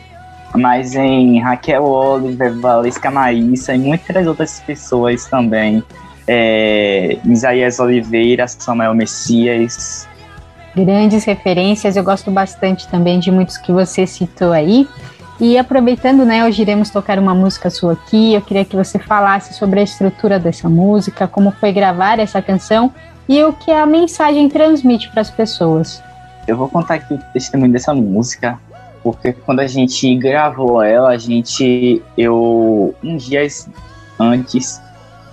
[0.54, 5.82] mais em Raquel Oliver, Valesca Maíssa e muitas outras pessoas também.
[6.26, 10.08] É, Isaías Oliveira, Samuel Messias.
[10.74, 14.88] Grandes referências, eu gosto bastante também de muitos que você citou aí.
[15.40, 18.34] E aproveitando, né, hoje iremos tocar uma música sua aqui.
[18.34, 22.92] Eu queria que você falasse sobre a estrutura dessa música, como foi gravar essa canção
[23.28, 26.02] e o que a mensagem transmite para as pessoas.
[26.46, 28.58] Eu vou contar aqui o testemunho dessa música,
[29.02, 33.68] porque quando a gente gravou ela, a gente, eu, uns dias
[34.18, 34.80] antes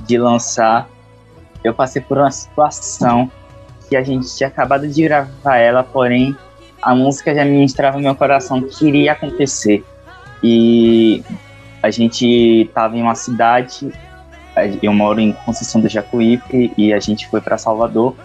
[0.05, 0.87] de lançar,
[1.63, 3.29] eu passei por uma situação
[3.87, 6.35] que a gente tinha acabado de gravar ela, porém
[6.81, 9.83] a música já ministrava meu coração que iria acontecer.
[10.43, 11.23] E
[11.81, 12.25] a gente
[12.67, 13.91] estava em uma cidade,
[14.81, 18.15] eu moro em Conceição do Jacuípe e a gente foi para Salvador.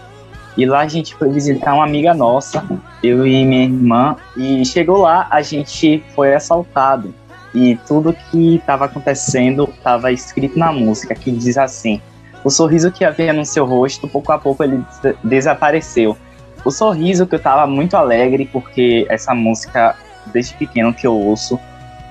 [0.57, 2.65] E lá a gente foi visitar uma amiga nossa,
[3.03, 7.13] eu e minha irmã, e chegou lá, a gente foi assaltado.
[7.53, 12.01] E tudo que estava acontecendo estava escrito na música, que diz assim:
[12.45, 16.17] O sorriso que havia no seu rosto, pouco a pouco ele des desapareceu.
[16.65, 19.95] O sorriso que eu estava muito alegre, porque essa música,
[20.27, 21.61] desde pequeno que eu ouço,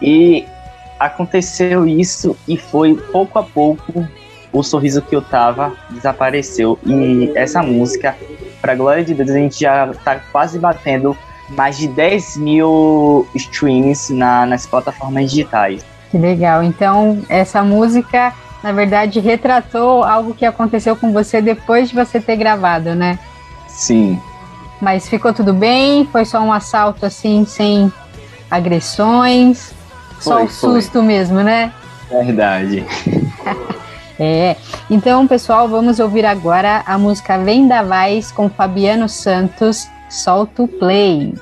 [0.02, 0.46] e
[1.00, 4.08] aconteceu isso e foi pouco a pouco
[4.52, 6.78] o sorriso que eu tava desapareceu.
[6.86, 8.16] E essa música,
[8.62, 11.18] pra glória de Deus, a gente já tá quase batendo
[11.50, 15.84] mais de 10 mil streams na, nas plataformas digitais.
[16.12, 16.64] Que legal.
[16.64, 18.34] Então, essa música,
[18.64, 23.18] na verdade, retratou algo que aconteceu com você depois de você ter gravado, né?
[23.68, 24.22] Sim.
[24.84, 26.06] Mas ficou tudo bem?
[26.12, 27.92] Foi só um assalto assim, sem
[28.52, 29.74] agressões?
[30.20, 31.04] Só Foi, o susto foi.
[31.04, 31.72] mesmo, né?
[32.10, 32.86] Verdade.
[34.20, 34.56] É.
[34.92, 41.34] Então, pessoal, vamos ouvir agora a música Vendavais com Fabiano Santos, Solta o Play.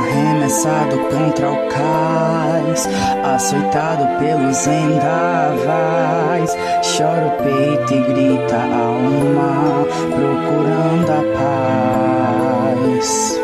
[0.00, 2.88] Arremessado contra o cais,
[3.22, 6.56] açoitado pelos endavais.
[6.82, 13.38] Chora o peito e grita a alma, procurando a paz.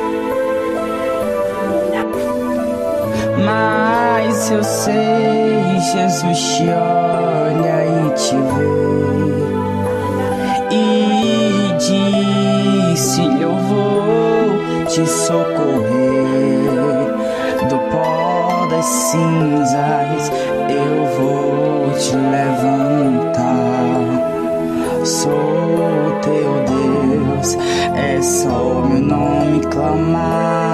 [3.44, 8.96] Mas eu sei, Jesus te olha e te vê.
[10.72, 15.95] E disse: Eu vou te socorrer
[18.87, 20.30] das cinzas.
[20.70, 23.43] Eu vou te levantar.
[25.05, 27.59] Sou teu Deus,
[27.95, 30.66] é só meu nome clamar.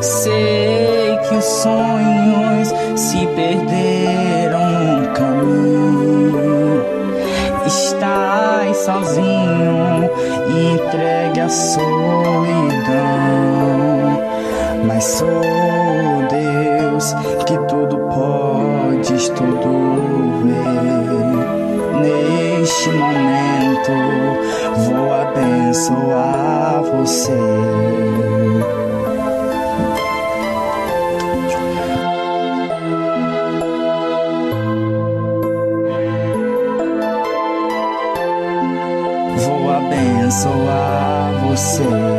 [0.00, 6.84] Sei que os sonhos se perderam no caminho.
[7.66, 10.10] Estás sozinho
[10.50, 12.90] entregue à solidão.
[14.84, 15.79] Mas sou
[19.20, 20.64] podes, tudo vê.
[22.00, 23.92] Neste momento
[24.86, 27.38] vou abençoar você.
[39.36, 42.09] Vou abençoar você.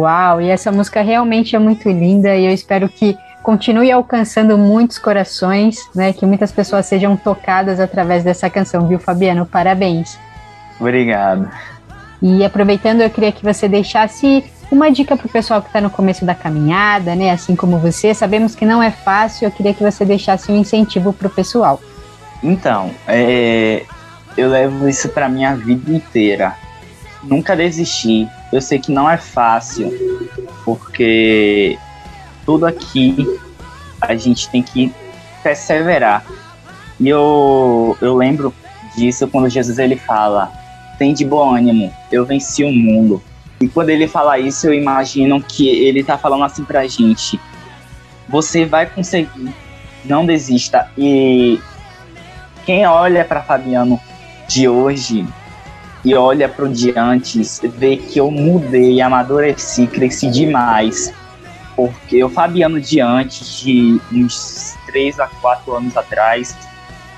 [0.00, 4.98] Uau, e essa música realmente é muito linda e eu espero que continue alcançando muitos
[4.98, 6.14] corações, né?
[6.14, 9.44] Que muitas pessoas sejam tocadas através dessa canção, viu, Fabiano?
[9.44, 10.18] Parabéns.
[10.80, 11.50] Obrigado.
[12.22, 15.90] E aproveitando, eu queria que você deixasse uma dica para o pessoal que está no
[15.90, 17.30] começo da caminhada, né?
[17.30, 19.46] Assim como você, sabemos que não é fácil.
[19.46, 21.78] Eu queria que você deixasse um incentivo para o pessoal.
[22.42, 23.82] Então, é,
[24.34, 26.54] eu levo isso pra minha vida inteira.
[27.22, 28.26] Nunca desistir.
[28.52, 29.92] Eu sei que não é fácil,
[30.64, 31.78] porque
[32.44, 33.38] tudo aqui
[34.00, 34.92] a gente tem que
[35.42, 36.24] perseverar.
[36.98, 38.52] E eu, eu lembro
[38.96, 40.52] disso quando Jesus ele fala:
[40.98, 43.22] tem de bom ânimo, eu venci o mundo.
[43.60, 47.38] E quando ele fala isso, eu imagino que ele tá falando assim pra gente:
[48.28, 49.54] você vai conseguir,
[50.04, 50.90] não desista.
[50.96, 51.60] E
[52.66, 54.00] quem olha para Fabiano
[54.48, 55.26] de hoje
[56.04, 61.12] e olha pro de antes, vê que eu mudei, amadureci, cresci demais.
[61.76, 66.56] Porque o Fabiano de antes, de uns 3 a 4 anos atrás,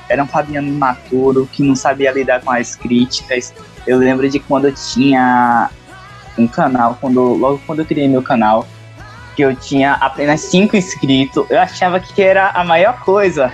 [0.08, 3.54] era um Fabiano imaturo, que não sabia lidar com as críticas.
[3.86, 5.70] Eu lembro de quando eu tinha
[6.36, 8.66] um canal, quando, logo quando eu criei meu canal,
[9.36, 13.52] que eu tinha apenas 5 inscritos, eu achava que era a maior coisa.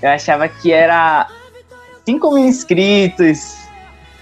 [0.00, 1.26] Eu achava que era
[2.04, 3.67] 5 mil inscritos,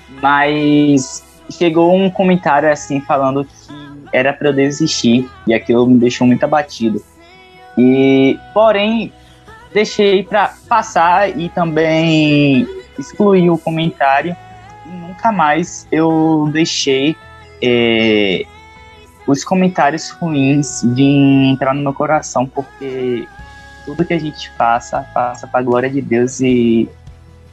[0.09, 6.27] mas chegou um comentário assim falando que era para eu desistir e aquilo me deixou
[6.27, 7.03] muito abatido.
[7.77, 9.13] E porém
[9.73, 12.67] deixei para passar e também
[12.99, 14.35] excluí o comentário
[14.87, 17.15] e nunca mais eu deixei
[17.63, 18.47] é,
[19.27, 23.29] os comentários ruins vir entrar no meu coração porque
[23.85, 26.89] tudo que a gente passa passa para a glória de Deus e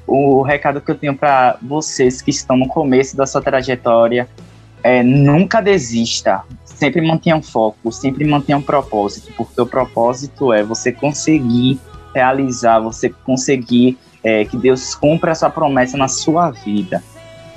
[0.08, 4.28] o recado que eu tenho para vocês que estão no começo da sua trajetória
[4.84, 10.62] é nunca desista, sempre mantenha um foco, sempre mantenha um propósito, porque o propósito é
[10.62, 11.80] você conseguir
[12.14, 17.02] realizar, você conseguir é, que Deus cumpra essa promessa na sua vida.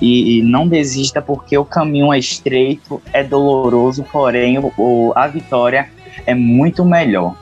[0.01, 5.27] E, e, não desista porque o caminho é estreito, é doloroso, porém o, o, a
[5.27, 5.89] vitória
[6.27, 7.35] é muito melhor.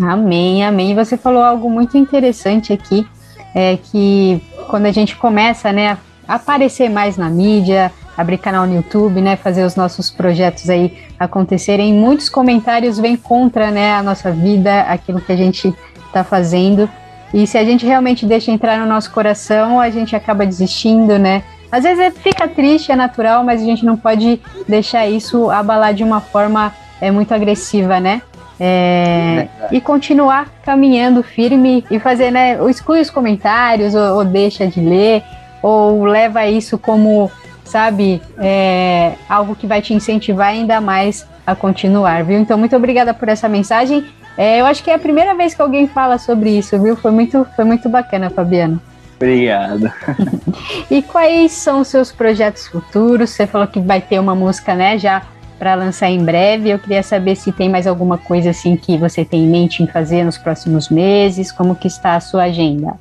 [0.00, 0.92] Amém, amém.
[0.94, 3.06] Você falou algo muito interessante aqui,
[3.54, 8.74] é que quando a gente começa, né, a aparecer mais na mídia, abrir canal no
[8.74, 14.30] YouTube, né, fazer os nossos projetos aí acontecerem, muitos comentários vêm contra, né, a nossa
[14.30, 15.74] vida, aquilo que a gente
[16.06, 16.88] está fazendo.
[17.32, 21.42] E se a gente realmente deixa entrar no nosso coração, a gente acaba desistindo, né?
[21.70, 25.92] Às vezes é, fica triste, é natural, mas a gente não pode deixar isso abalar
[25.92, 28.22] de uma forma é, muito agressiva, né?
[28.66, 32.58] É, e continuar caminhando firme e fazer, né?
[32.58, 35.22] Ou exclui os comentários, ou, ou deixa de ler,
[35.62, 37.30] ou leva isso como,
[37.62, 42.38] sabe, é, algo que vai te incentivar ainda mais a continuar, viu?
[42.38, 44.02] Então, muito obrigada por essa mensagem.
[44.34, 46.96] É, eu acho que é a primeira vez que alguém fala sobre isso, viu?
[46.96, 48.80] Foi muito, foi muito bacana, Fabiano.
[49.16, 49.92] Obrigado.
[50.90, 53.28] e quais são os seus projetos futuros?
[53.28, 55.22] Você falou que vai ter uma música, né, já
[55.64, 56.68] para lançar em breve.
[56.68, 59.86] Eu queria saber se tem mais alguma coisa assim que você tem em mente em
[59.86, 63.00] fazer nos próximos meses, como que está a sua agenda?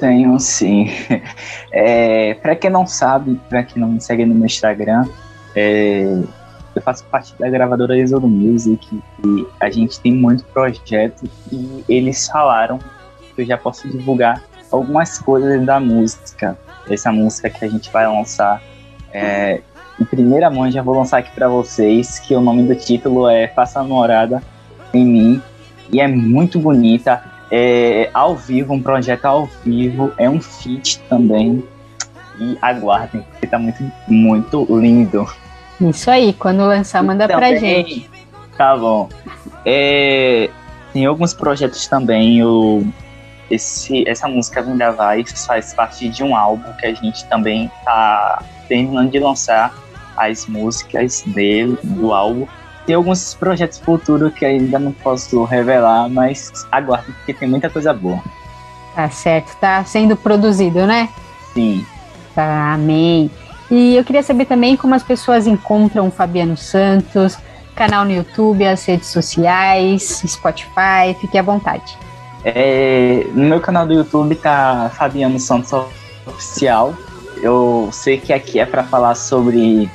[0.00, 0.90] Tenho sim.
[1.70, 5.06] É, para quem não sabe, para quem não me segue no meu Instagram,
[5.54, 6.20] é,
[6.74, 12.26] eu faço parte da gravadora Exodo Music e a gente tem muito projeto e eles
[12.26, 12.80] falaram
[13.36, 16.58] que eu já posso divulgar algumas coisas da música.
[16.90, 18.60] Essa música que a gente vai lançar
[19.12, 19.60] é,
[20.00, 23.48] em primeira mão, já vou lançar aqui para vocês, que o nome do título é
[23.48, 24.42] Faça Morada
[24.94, 25.42] em Mim,
[25.92, 27.22] e é muito bonita.
[27.52, 31.62] É ao vivo, um projeto ao vivo, é um feat também.
[32.38, 35.28] E aguardem, porque tá muito, muito lindo.
[35.80, 38.08] Isso aí, quando lançar, manda também, pra gente.
[38.56, 39.08] Tá bom.
[39.66, 40.48] É,
[40.92, 42.86] tem alguns projetos também, eu
[43.50, 48.42] esse, essa música Vinda Vai faz parte de um álbum que a gente também tá
[48.68, 49.74] terminando de lançar
[50.20, 52.46] as músicas dele, do álbum.
[52.86, 57.92] Tem alguns projetos futuros que ainda não posso revelar, mas aguardo porque tem muita coisa
[57.92, 58.22] boa.
[58.94, 61.08] Tá certo, tá sendo produzido, né?
[61.54, 61.84] Sim.
[62.34, 63.30] Tá, amém.
[63.70, 67.38] E eu queria saber também como as pessoas encontram o Fabiano Santos,
[67.76, 71.96] canal no YouTube, as redes sociais, Spotify, fique à vontade.
[72.44, 75.72] É, no meu canal do YouTube tá Fabiano Santos
[76.26, 76.94] Oficial.
[77.42, 79.90] Eu sei que aqui é para falar sobre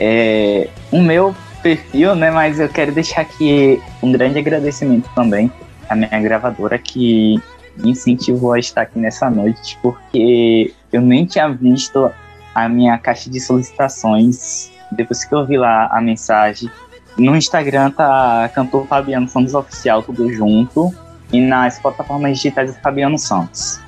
[0.00, 2.30] é, o meu perfil, né?
[2.30, 5.50] Mas eu quero deixar aqui um grande agradecimento também
[5.88, 7.40] à minha gravadora que
[7.76, 12.10] me incentivou a estar aqui nessa noite, porque eu nem tinha visto
[12.54, 16.70] a minha caixa de solicitações depois que eu vi lá a mensagem.
[17.18, 20.94] No Instagram tá cantor Fabiano Santos Oficial, tudo junto
[21.32, 23.80] e nas plataformas digitais do Fabiano Santos.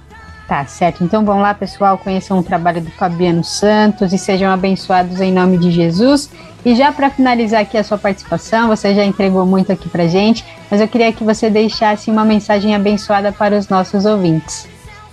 [0.48, 1.04] Tá certo.
[1.04, 5.58] Então vão lá, pessoal, conheçam o trabalho do Fabiano Santos e sejam abençoados em nome
[5.58, 6.30] de Jesus.
[6.64, 10.42] E já para finalizar aqui a sua participação, você já entregou muito aqui pra gente,
[10.70, 14.66] mas eu queria que você deixasse uma mensagem abençoada para os nossos ouvintes.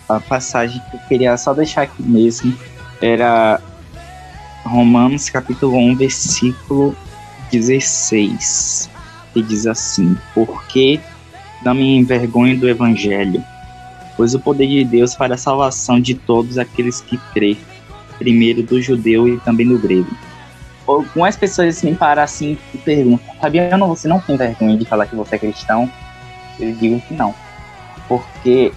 [0.08, 2.58] A passagem que eu queria só deixar aqui mesmo
[3.02, 3.60] era
[4.64, 6.96] Romanos capítulo 1, versículo
[7.52, 8.90] 16,
[9.34, 11.02] que diz assim: Porque
[11.62, 13.44] não me envergonho do evangelho,
[14.16, 17.58] pois o poder de Deus para a salvação de todos aqueles que crê,
[18.18, 20.10] primeiro do judeu e também do grego.
[20.88, 25.16] Algumas pessoas me param assim e perguntam, Fabiano, você não tem vergonha de falar que
[25.16, 25.92] você é cristão?
[26.60, 27.34] Eu digo que não,
[28.08, 28.72] porque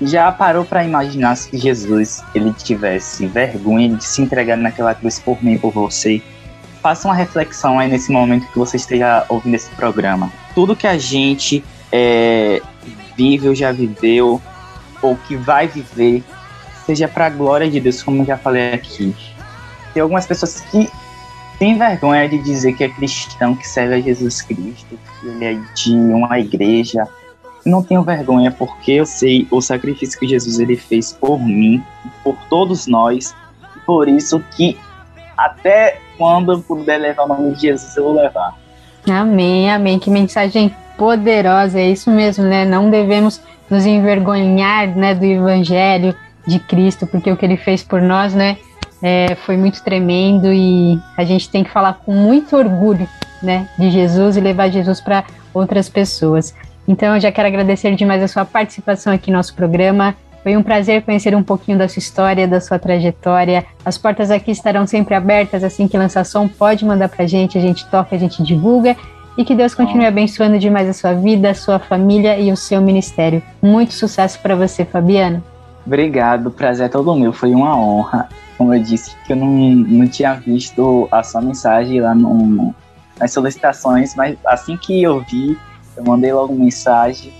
[0.00, 5.42] já parou para imaginar se Jesus ele tivesse vergonha de se entregar naquela cruz por
[5.42, 6.22] mim, por você?
[6.82, 10.30] Faça uma reflexão aí nesse momento que você esteja ouvindo esse programa.
[10.54, 12.62] Tudo que a gente é,
[13.16, 14.40] vive ou já viveu,
[15.02, 16.22] ou que vai viver,
[16.86, 19.14] seja para a glória de Deus, como já falei aqui.
[19.92, 20.90] Tem algumas pessoas que
[21.58, 25.60] têm vergonha de dizer que é cristão, que serve a Jesus Cristo, que ele é
[25.74, 27.06] de uma igreja.
[27.64, 31.82] Não tenho vergonha porque eu sei o sacrifício que Jesus ele fez por mim,
[32.22, 33.34] por todos nós,
[33.84, 34.78] por isso que
[35.36, 38.56] até quando eu puder levar o nome de Jesus, eu vou levar.
[39.08, 39.98] Amém, amém.
[39.98, 42.64] Que mensagem poderosa, é isso mesmo, né?
[42.64, 46.14] Não devemos nos envergonhar, né, do Evangelho
[46.46, 48.56] de Cristo, porque o que Ele fez por nós, né,
[49.02, 53.08] é, foi muito tremendo e a gente tem que falar com muito orgulho,
[53.42, 56.54] né, de Jesus e levar Jesus para outras pessoas.
[56.86, 60.16] Então, eu já quero agradecer demais a sua participação aqui no nosso programa.
[60.42, 63.66] Foi um prazer conhecer um pouquinho da sua história, da sua trajetória.
[63.84, 67.60] As portas aqui estarão sempre abertas, assim que lançar som, pode mandar pra gente, a
[67.60, 68.96] gente toca, a gente divulga.
[69.38, 72.82] E que Deus continue abençoando demais a sua vida, a sua família e o seu
[72.82, 73.40] ministério.
[73.62, 75.40] Muito sucesso para você, Fabiano.
[75.86, 78.28] Obrigado, prazer é todo meu, foi uma honra.
[78.58, 82.74] Como eu disse, que eu não, não tinha visto a sua mensagem lá no,
[83.20, 85.56] nas solicitações, mas assim que eu vi,
[85.96, 87.32] eu mandei logo mensagem,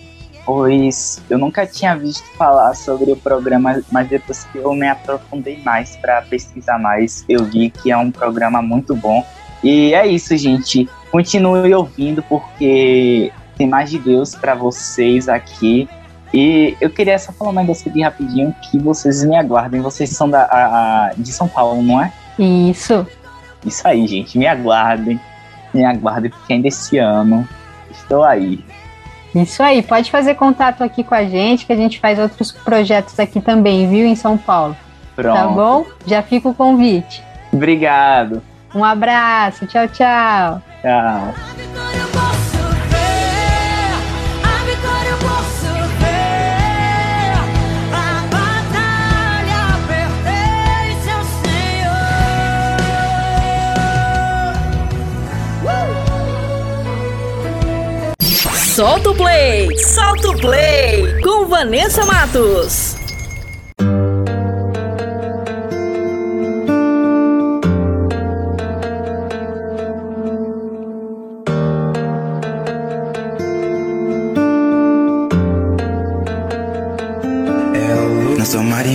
[0.47, 5.61] pois eu nunca tinha visto falar sobre o programa, mas depois que eu me aprofundei
[5.65, 9.27] mais para pesquisar mais, eu vi que é um programa muito bom.
[9.63, 10.89] E é isso, gente.
[11.11, 15.89] Continue ouvindo porque tem mais de Deus para vocês aqui.
[16.33, 19.81] E eu queria só falar um negócio aqui rapidinho que vocês me aguardem.
[19.81, 22.13] Vocês são da, a, a, de São Paulo, não é?
[22.39, 23.07] Isso.
[23.65, 24.39] Isso aí, gente.
[24.39, 25.19] Me aguardem.
[25.73, 27.49] Me aguardem, porque ainda esse ano
[27.91, 28.65] estou aí.
[29.35, 33.19] Isso aí, pode fazer contato aqui com a gente, que a gente faz outros projetos
[33.21, 34.77] aqui também, viu, em São Paulo.
[35.15, 35.37] Pronto.
[35.37, 35.85] Tá bom?
[36.07, 37.23] Já fica o convite.
[37.53, 38.43] Obrigado.
[38.75, 40.63] Um abraço, tchau, tchau.
[40.83, 41.35] Tchau.
[58.79, 59.77] Solta o play!
[59.79, 61.21] Solta o play!
[61.23, 62.98] Com Vanessa Matos.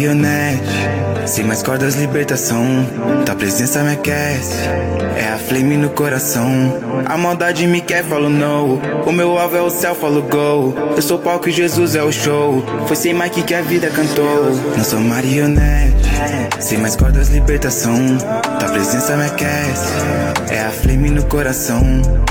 [0.03, 0.42] Sou marionete,
[1.25, 2.65] sem mais cordas, libertação.
[3.25, 4.57] Tua presença me aquece,
[5.15, 6.43] é a flame no coração.
[7.05, 8.79] A maldade me quer, falo no.
[9.05, 10.73] O meu alvo é o céu, falo go.
[10.95, 12.63] Eu sou palco e Jesus é o show.
[12.87, 14.51] Foi sem Mike que a vida cantou.
[14.75, 16.09] Não sou marionete,
[16.59, 17.95] sem mais cordas, libertação.
[18.59, 19.93] Tua presença me aquece,
[20.49, 21.81] é a flame no coração.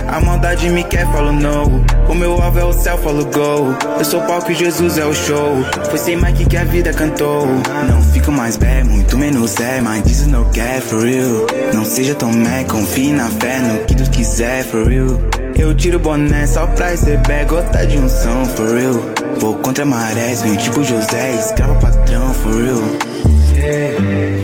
[0.08, 1.82] A maldade me quer, falo no.
[2.08, 3.74] O meu alvo é o céu, falo go.
[3.98, 5.64] Eu sou palco e Jesus é o show.
[5.88, 7.46] Foi sem Mike que a vida cantou.
[7.88, 11.46] Não fico mais bem, muito menos é, mas diz não quer for real.
[11.72, 15.18] Não seja tão mé, confie na fé no que tu quiser for real.
[15.56, 19.00] Eu tiro boné só pra receber gota de unção for real.
[19.38, 23.31] Vou contra marés, venho tipo José, escravo patrão for real.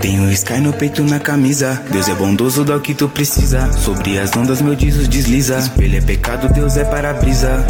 [0.01, 1.83] Tenho Sky no peito na camisa.
[1.91, 3.73] Deus é bondoso, dá o que tu precisa.
[3.73, 5.59] Sobre as ondas, meu Jesus desliza.
[5.59, 7.67] Espelho é pecado, Deus é para-brisa.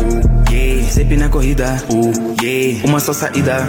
[0.50, 0.88] Yeah.
[0.90, 1.82] Sempre na corrida.
[2.42, 2.86] Yeah.
[2.86, 3.68] Uma só saída.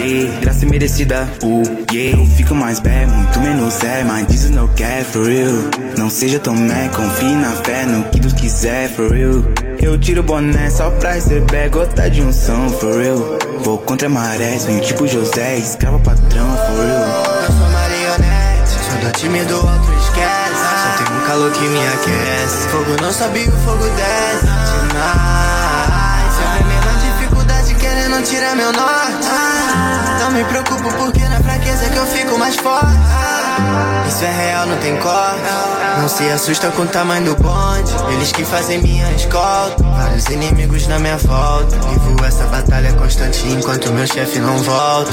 [0.00, 0.40] Yeah.
[0.40, 1.28] Graça merecida.
[1.92, 2.20] Yeah.
[2.20, 4.04] Eu fico mais bem, muito menos é.
[4.04, 5.54] Mas Jesus não quer, for real.
[5.96, 9.44] Não seja tão mé, confie na fé no que tu quiser, for real.
[9.84, 13.38] Eu tiro boné só pra receber gota de unção, for real.
[13.60, 17.42] Vou contra marés, venho tipo José, escravo patrão, for real.
[17.42, 20.54] Eu sou marionete, sou do time do outro esquece.
[20.56, 22.68] Só tem um calor que me aquece.
[22.68, 24.46] Fogo não sobe, o fogo desce.
[24.88, 26.32] Demais.
[26.34, 29.53] Sempre mesma dificuldade querendo tirar meu norte.
[30.18, 32.86] Não me preocupo porque na fraqueza que eu fico mais forte.
[34.08, 35.42] Isso é real, não tem corte.
[36.00, 37.92] Não se assusta com o tamanho do bonde.
[38.12, 39.82] Eles que fazem minha escolta.
[39.82, 41.76] Vários inimigos na minha volta.
[41.76, 45.12] Vivo essa batalha constante enquanto meu chefe não volta.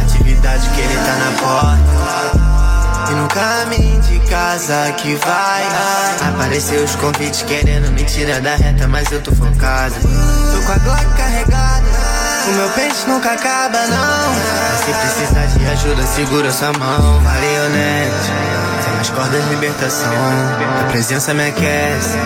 [0.00, 2.48] Atividade que ele tá na porta.
[3.10, 5.66] E no caminho de casa que vai
[6.28, 10.78] Apareceu os convites querendo me tirar da reta Mas eu tô focado Tô com a
[10.78, 12.07] Glock carregada
[12.48, 14.34] O meu peixe nunca acaba não.
[14.84, 17.20] Se precisar de ajuda segura sua mão.
[17.20, 18.32] Marionete
[18.82, 20.10] Sem mais cordas libertação.
[20.80, 22.16] A presença me aquece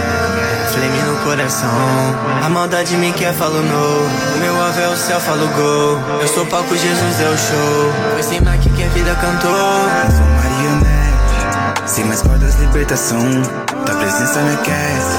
[0.72, 1.68] Flame no coração.
[2.42, 4.36] A maldade me quer, falo no.
[4.36, 5.98] O meu alvo é o céu, falo gol.
[6.20, 7.92] Eu sou palco, Jesus é o show.
[8.14, 9.50] Foi sem Mike que a vida cantou.
[9.50, 13.20] Sou marionete, sem mais cordas, libertação.
[14.12, 15.16] Presença me aquece,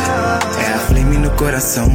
[0.59, 1.89] é a flame no coração.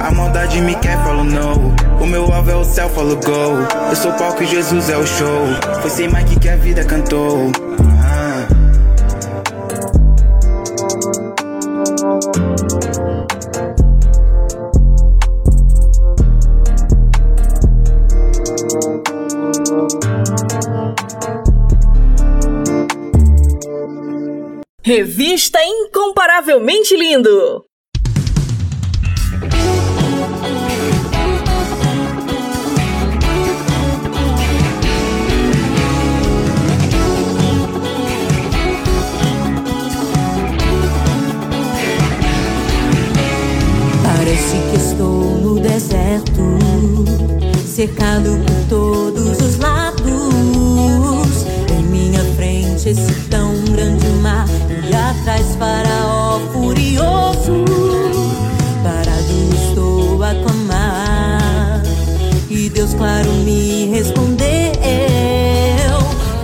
[0.00, 1.74] A maldade me quer, falo no.
[2.00, 3.66] O meu alvo é o céu, falo go.
[3.90, 5.44] Eu sou palco e Jesus é o show.
[5.80, 7.50] Foi sem Mike que a vida cantou.
[24.86, 25.58] Revista
[26.46, 27.66] Incomparavelmente Lindo.
[44.04, 46.42] Parece que estou no deserto,
[47.66, 50.75] cercado por todos os lados.
[52.76, 54.46] Frente esse tão grande mar
[54.86, 57.64] e atrás faraó furioso.
[58.82, 61.82] Parado estou a clamar
[62.50, 64.36] e Deus claro me respondeu.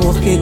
[0.01, 0.39] Porque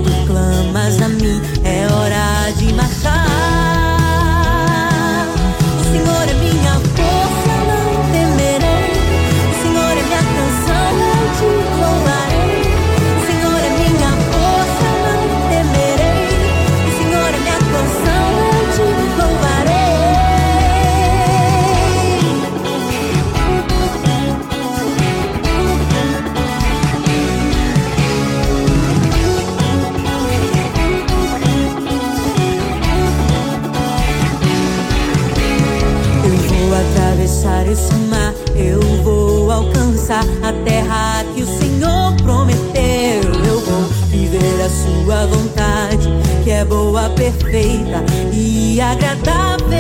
[46.51, 49.70] que é boa, perfeita e agradável.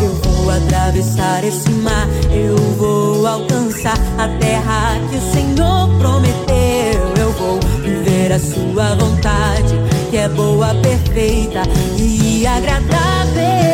[0.00, 7.12] Eu vou atravessar esse mar, eu vou alcançar a terra que o Senhor prometeu.
[7.20, 9.74] Eu vou viver a sua vontade,
[10.10, 11.60] que é boa, perfeita
[11.98, 13.73] e agradável.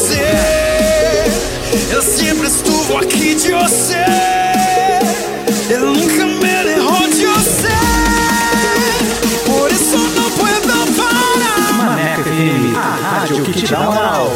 [2.01, 4.03] Sempre estuvo aqui de você.
[5.69, 7.69] Eu nunca me derrou de você.
[9.45, 10.61] Por isso não puedo
[10.97, 11.73] parar.
[11.73, 14.31] Maneco FM, a rádio que te dá moral.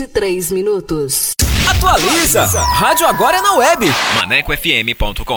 [0.00, 1.32] 23 minutos.
[1.68, 2.46] Atualiza!
[2.46, 3.86] Rádio agora é na web.
[4.16, 5.36] ManecoFM.com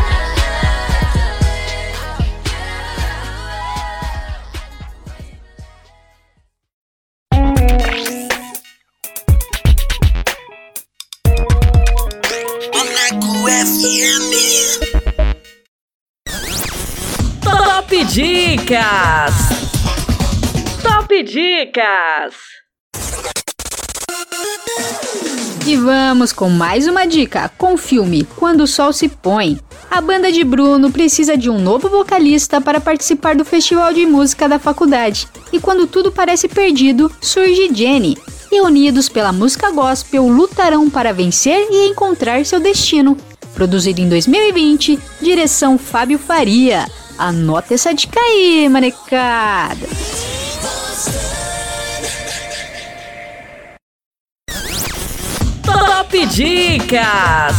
[18.71, 19.35] Dicas!
[20.81, 22.35] Top Dicas!
[25.67, 29.59] E vamos com mais uma dica com o filme Quando o Sol se Põe.
[29.89, 34.47] A banda de Bruno precisa de um novo vocalista para participar do festival de música
[34.47, 35.27] da faculdade.
[35.51, 38.17] E quando tudo parece perdido, surge Jenny.
[38.49, 43.17] E unidos pela música gospel, lutarão para vencer e encontrar seu destino.
[43.53, 46.87] Produzido em 2020, direção Fábio Faria.
[47.23, 49.87] Anota essa dica aí, manecada!
[55.63, 57.55] Top Dicas!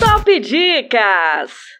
[0.00, 1.75] Top Dicas!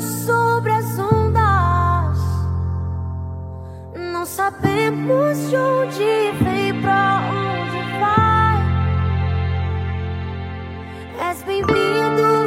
[0.00, 2.18] Sobre as ondas.
[4.12, 8.58] Não sabemos de onde vem, pra onde vai.
[11.28, 12.37] És bem-vindo,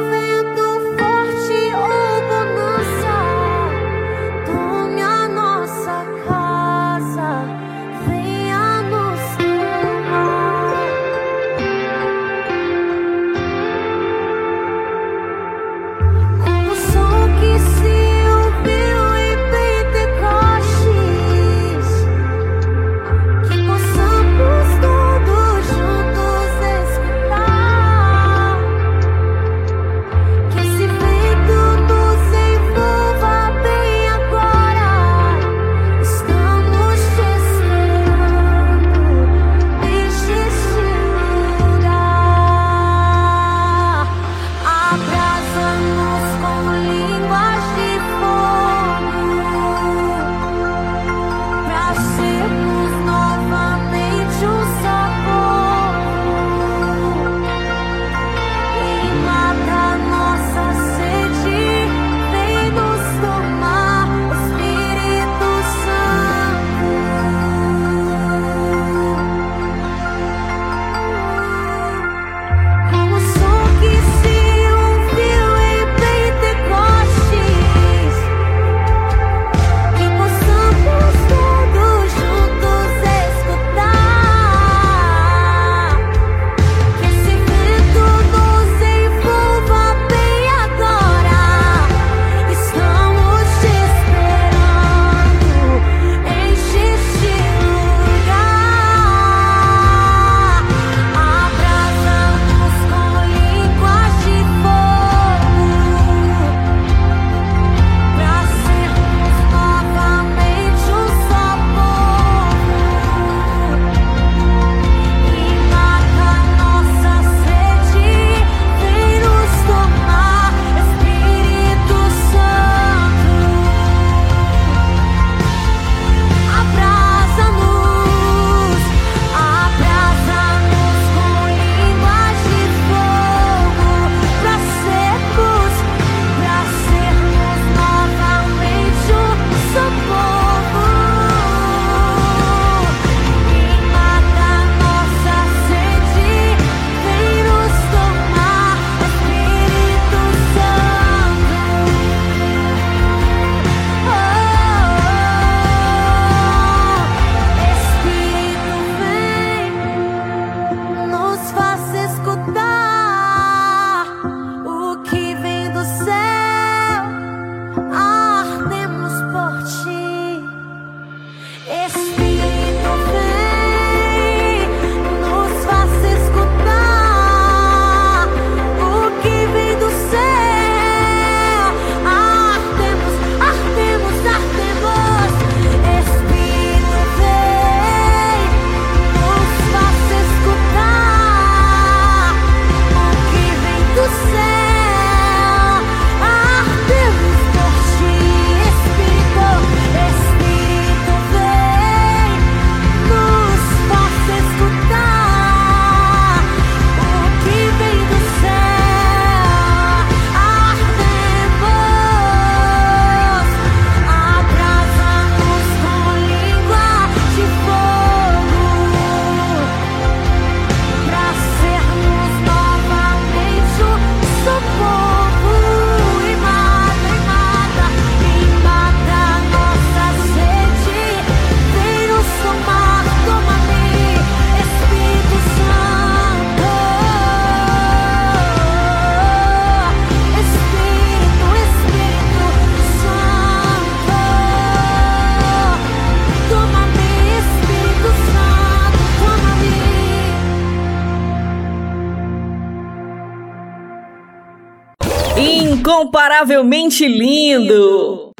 [256.42, 258.32] Incomparavelmente lindo.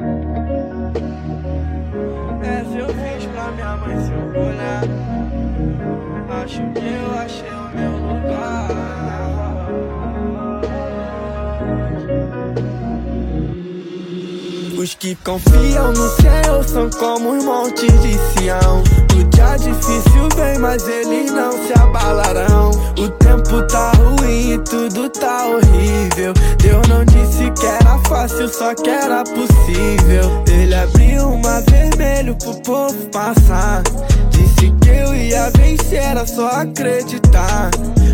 [2.73, 4.83] Fiz pra minha mãe se.
[6.29, 8.73] Acho que eu achei o meu lugar.
[14.77, 18.83] Os que confiam no céu são como os montes de Sião.
[19.15, 22.73] O dia difícil vem, mas eles não se abalarão.
[22.99, 26.35] O tempo tá ruim e tudo tá horrível.
[26.59, 27.05] Deus não
[28.43, 30.45] era fácil, só que era possível.
[30.51, 33.83] Ele abriu um mar vermelho pro povo passar.
[34.31, 37.71] Disse que eu ia vencer, era só acreditar.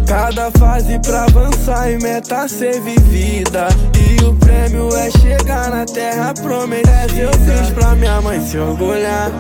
[0.07, 3.69] Cada fase pra avançar e meta ser vivida.
[3.95, 6.89] E o prêmio é chegar na terra prometida.
[7.17, 9.31] Eu fiz pra minha mãe se orgulhar.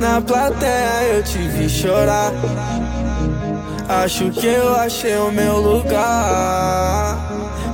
[0.00, 2.32] Na plateia eu te vi chorar.
[3.88, 7.17] Acho que eu achei o meu lugar.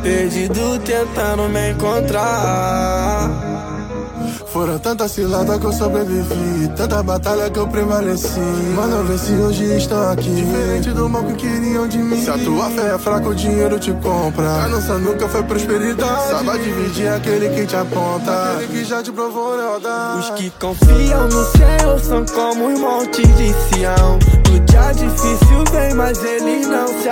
[0.04, 3.30] Perdido tentando me encontrar.
[4.52, 8.40] Foram tantas ciladas que eu sobrevivi Tanta batalha que eu prevaleci.
[8.76, 10.28] Mas não vê se hoje estão aqui.
[10.28, 12.22] Diferente do mal que queriam de mim.
[12.22, 14.44] Se a tua fé é fraca, o dinheiro te compra.
[14.44, 16.30] Ganância nunca foi prosperidade.
[16.30, 18.52] Saiba dividir aquele que te aponta.
[18.52, 23.36] Aquele que já te provou lealdade Os que confiam no céu são como os montes
[23.36, 24.18] de Sião.
[24.54, 27.08] O dia difícil vem, mas eles não se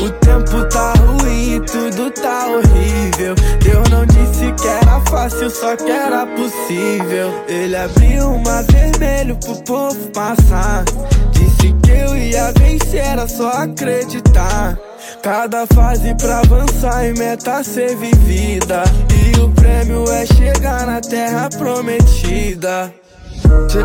[0.00, 5.90] O tempo tá ruim tudo tá horrível Deus não disse que era fácil, só que
[5.90, 7.44] era possível.
[7.46, 10.84] Ele abriu um mar vermelho pro povo passar.
[11.32, 14.78] Disse que eu ia vencer, era só acreditar.
[15.22, 18.82] Cada fase pra avançar e meta ser vivida.
[19.10, 22.92] E o prêmio é chegar na terra prometida.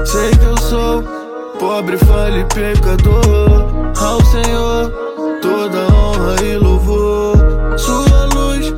[0.06, 1.04] Sei que eu sou
[1.60, 3.94] pobre, falho e pecador.
[4.00, 5.15] Ao Senhor,
[5.46, 7.38] toda honra e louvor.
[7.78, 8.74] Sua luz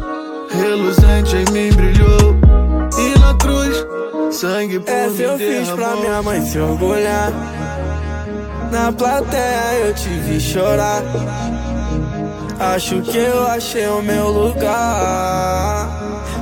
[0.49, 2.35] reluzente em mim brilhou.
[2.98, 3.85] E na cruz,
[4.31, 7.31] sangue por Essa eu fiz pra minha mãe se orgulhar.
[8.72, 11.03] Na plateia eu te vi chorar.
[12.60, 15.88] Acho que eu achei o meu lugar.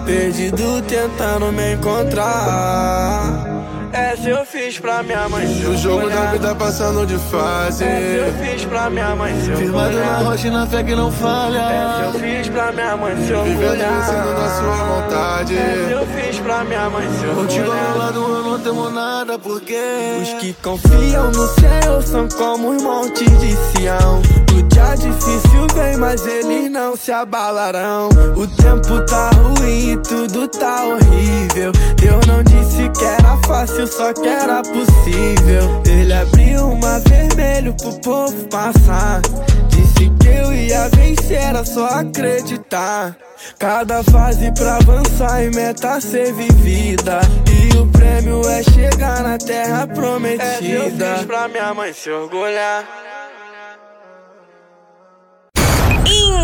[0.06, 3.65] Perdido tentando me encontrar.
[3.96, 7.86] Essa eu fiz pra minha mãe E o jogo da vida passando de fase.
[7.86, 11.60] Essa eu fiz pra minha mãe Firmado na rocha e na fé que não falha.
[11.60, 13.94] Essa eu fiz pra minha mãe se Vivendo e orgulhar.
[13.94, 15.58] vencendo na sua vontade.
[15.58, 19.40] Essa eu fiz pra minha mãe se Contigo ao meu lado eu não temo nada,
[19.40, 19.80] porque
[20.22, 24.22] Os que confiam no céu são como os montes de Sião.
[24.56, 28.10] O dia difícil vem, mas eles não se abalarão.
[28.36, 31.72] O tempo tá ruim e tudo tá horrível.
[31.98, 35.84] Deus não disse que era fácil, só que era possível.
[35.86, 39.22] Ele abriu um mar vermelho pro povo passar.
[39.68, 43.16] Disse que eu ia vencer, era só acreditar.
[43.60, 47.20] Cada fase pra avançar e meta ser vivida.
[47.52, 50.46] E o prêmio é chegar na terra prometida.
[50.66, 52.86] eu fiz pra minha mãe se orgulhar.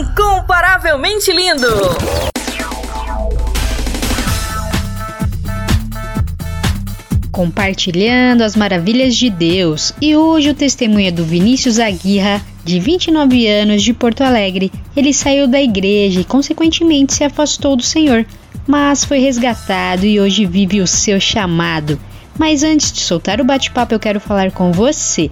[0.01, 1.67] Incomparavelmente lindo.
[7.31, 9.93] compartilhando as maravilhas de Deus.
[10.01, 14.71] E hoje o testemunho é do Vinícius Aguirra, de 29 anos, de Porto Alegre.
[14.95, 18.25] Ele saiu da igreja e, consequentemente, se afastou do Senhor,
[18.67, 21.99] mas foi resgatado e hoje vive o seu chamado.
[22.37, 25.31] Mas antes de soltar o bate-papo, eu quero falar com você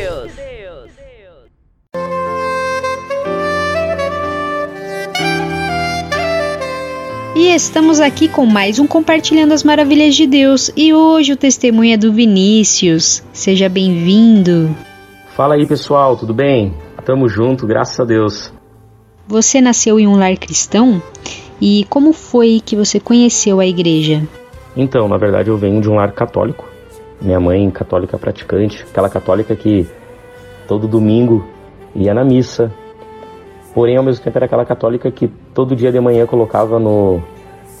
[7.41, 10.71] E estamos aqui com mais um Compartilhando as Maravilhas de Deus.
[10.77, 13.23] E hoje o testemunho é do Vinícius.
[13.33, 14.69] Seja bem-vindo.
[15.35, 16.71] Fala aí pessoal, tudo bem?
[17.03, 18.53] Tamo junto, graças a Deus.
[19.27, 21.01] Você nasceu em um lar cristão?
[21.59, 24.21] E como foi que você conheceu a igreja?
[24.77, 26.69] Então, na verdade eu venho de um lar católico.
[27.19, 29.87] Minha mãe católica praticante, aquela católica que
[30.67, 31.43] todo domingo
[31.95, 32.71] ia na missa.
[33.73, 37.21] Porém, ao mesmo tempo era aquela católica que todo dia de manhã colocava no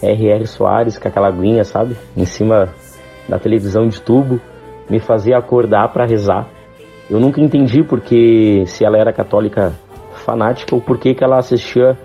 [0.01, 0.47] R.R.
[0.47, 1.95] Soares, com aquela aguinha, sabe?
[2.15, 2.69] Em cima
[3.27, 4.39] da televisão de tubo,
[4.89, 6.47] me fazia acordar para rezar.
[7.09, 9.73] Eu nunca entendi porque se ela era católica
[10.13, 11.97] fanática ou por que ela assistia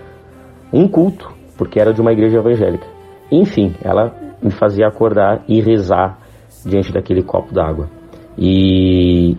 [0.71, 2.85] um culto, porque era de uma igreja evangélica.
[3.31, 6.17] Enfim, ela me fazia acordar e rezar
[6.65, 7.89] diante daquele copo d'água.
[8.37, 9.37] E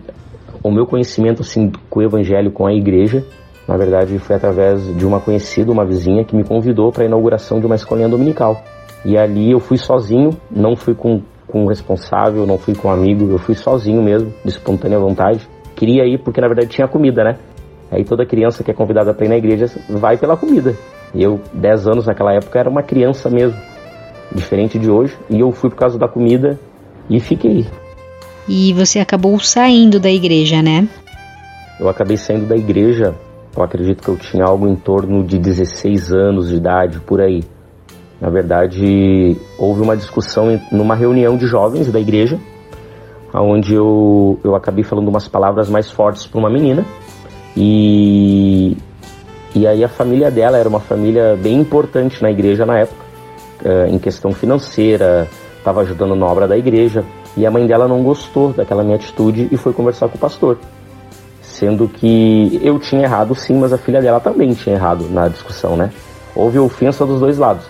[0.63, 3.23] o meu conhecimento assim com o evangelho, com a igreja,
[3.69, 7.59] na verdade foi através de uma conhecida, uma vizinha que me convidou para a inauguração
[7.59, 8.63] de uma escolinha dominical.
[9.05, 13.27] E ali eu fui sozinho, não fui com com o responsável, não fui com amigo,
[13.29, 15.47] eu fui sozinho mesmo, de espontânea vontade.
[15.75, 17.37] Queria ir porque na verdade tinha comida, né?
[17.91, 20.75] Aí toda criança que é convidada para ir na igreja vai pela comida.
[21.13, 23.59] Eu, 10 anos naquela época, era uma criança mesmo,
[24.31, 26.59] diferente de hoje, e eu fui por causa da comida
[27.09, 27.65] e fiquei.
[28.47, 30.87] E você acabou saindo da igreja, né?
[31.79, 33.15] Eu acabei saindo da igreja,
[33.55, 37.43] eu acredito que eu tinha algo em torno de 16 anos de idade, por aí.
[38.21, 42.37] Na verdade, houve uma discussão numa reunião de jovens da igreja,
[43.33, 46.85] onde eu, eu acabei falando umas palavras mais fortes para uma menina.
[47.55, 48.77] E,
[49.55, 53.05] e aí a família dela era uma família bem importante na igreja na época,
[53.63, 55.27] eh, em questão financeira,
[55.57, 57.05] estava ajudando na obra da igreja.
[57.37, 60.57] E a mãe dela não gostou daquela minha atitude e foi conversar com o pastor.
[61.59, 65.75] Sendo que eu tinha errado sim, mas a filha dela também tinha errado na discussão,
[65.75, 65.91] né?
[66.33, 67.65] Houve ofensa dos dois lados.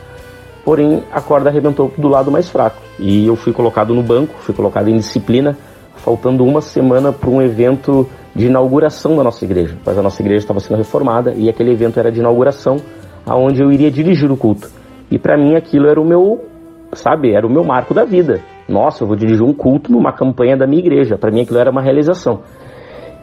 [0.64, 4.54] Porém, a corda arrebentou do lado mais fraco e eu fui colocado no banco, fui
[4.54, 5.58] colocado em disciplina,
[5.96, 9.76] faltando uma semana para um evento de inauguração da nossa igreja.
[9.84, 12.78] Pois a nossa igreja estava sendo reformada e aquele evento era de inauguração,
[13.26, 14.70] aonde eu iria dirigir o culto.
[15.10, 16.46] E para mim aquilo era o meu,
[16.94, 18.40] sabe, era o meu marco da vida.
[18.68, 21.18] Nossa, eu vou dirigir um culto numa campanha da minha igreja.
[21.18, 22.42] Para mim aquilo era uma realização.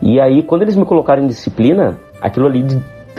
[0.02, 2.64] E aí, quando eles me colocaram em disciplina, aquilo ali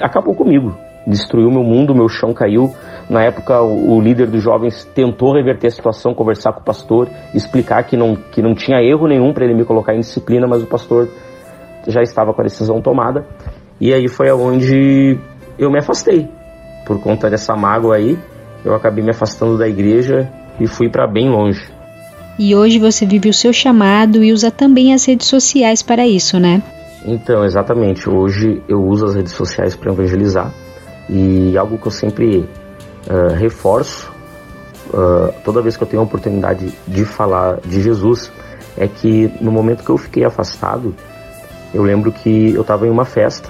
[0.01, 0.75] acabou comigo
[1.07, 2.73] destruiu meu mundo, meu chão caiu.
[3.09, 7.83] Na época, o, líder dos jovens tentou reverter a situação, conversar com o pastor, explicar
[7.83, 10.67] que não, que não tinha erro nenhum para ele me colocar em disciplina, mas o
[10.67, 11.07] pastor
[11.87, 13.25] já estava com a decisão tomada.
[13.79, 15.17] E aí foi aonde
[15.57, 16.27] eu me afastei.
[16.85, 18.19] Por conta dessa mágoa aí,
[18.65, 20.29] eu acabei me afastando da igreja
[20.59, 21.76] e fui para bem longe.
[22.39, 26.39] E hoje você vive o seu chamado e usa também as redes sociais para isso,
[26.39, 26.61] né?
[27.05, 28.09] Então, exatamente.
[28.09, 30.51] Hoje eu uso as redes sociais para evangelizar
[31.09, 34.11] e algo que eu sempre uh, reforço
[34.89, 38.31] uh, toda vez que eu tenho a oportunidade de falar de Jesus
[38.77, 40.93] é que no momento que eu fiquei afastado,
[41.73, 43.49] eu lembro que eu estava em uma festa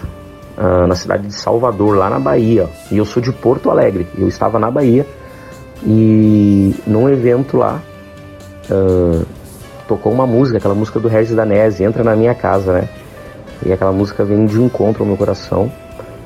[0.58, 4.28] uh, na cidade de Salvador, lá na Bahia, e eu sou de Porto Alegre, eu
[4.28, 5.06] estava na Bahia
[5.86, 7.82] e num evento lá
[9.88, 12.90] tocou uma música, aquela música do Regis Danese, Entra na Minha Casa, né?
[13.66, 15.72] E aquela música vem de encontro ao meu coração.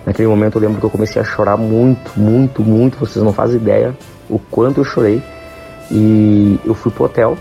[0.05, 2.97] Naquele momento eu lembro que eu comecei a chorar muito, muito, muito.
[2.97, 3.95] Vocês não fazem ideia
[4.29, 5.21] o quanto eu chorei.
[5.89, 7.37] E eu fui pro hotel.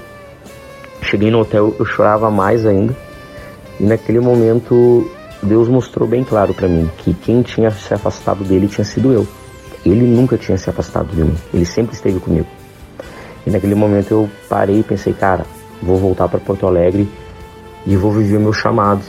[1.03, 2.95] Cheguei no hotel, eu chorava mais ainda.
[3.79, 5.11] E naquele momento
[5.43, 9.27] Deus mostrou bem claro para mim que quem tinha se afastado dele tinha sido eu.
[9.85, 11.35] Ele nunca tinha se afastado de mim.
[11.55, 12.47] Ele sempre esteve comigo.
[13.47, 15.45] E naquele momento eu parei e pensei, cara,
[15.83, 17.09] vou voltar para Porto Alegre
[17.87, 19.03] e vou viver o meu chamado.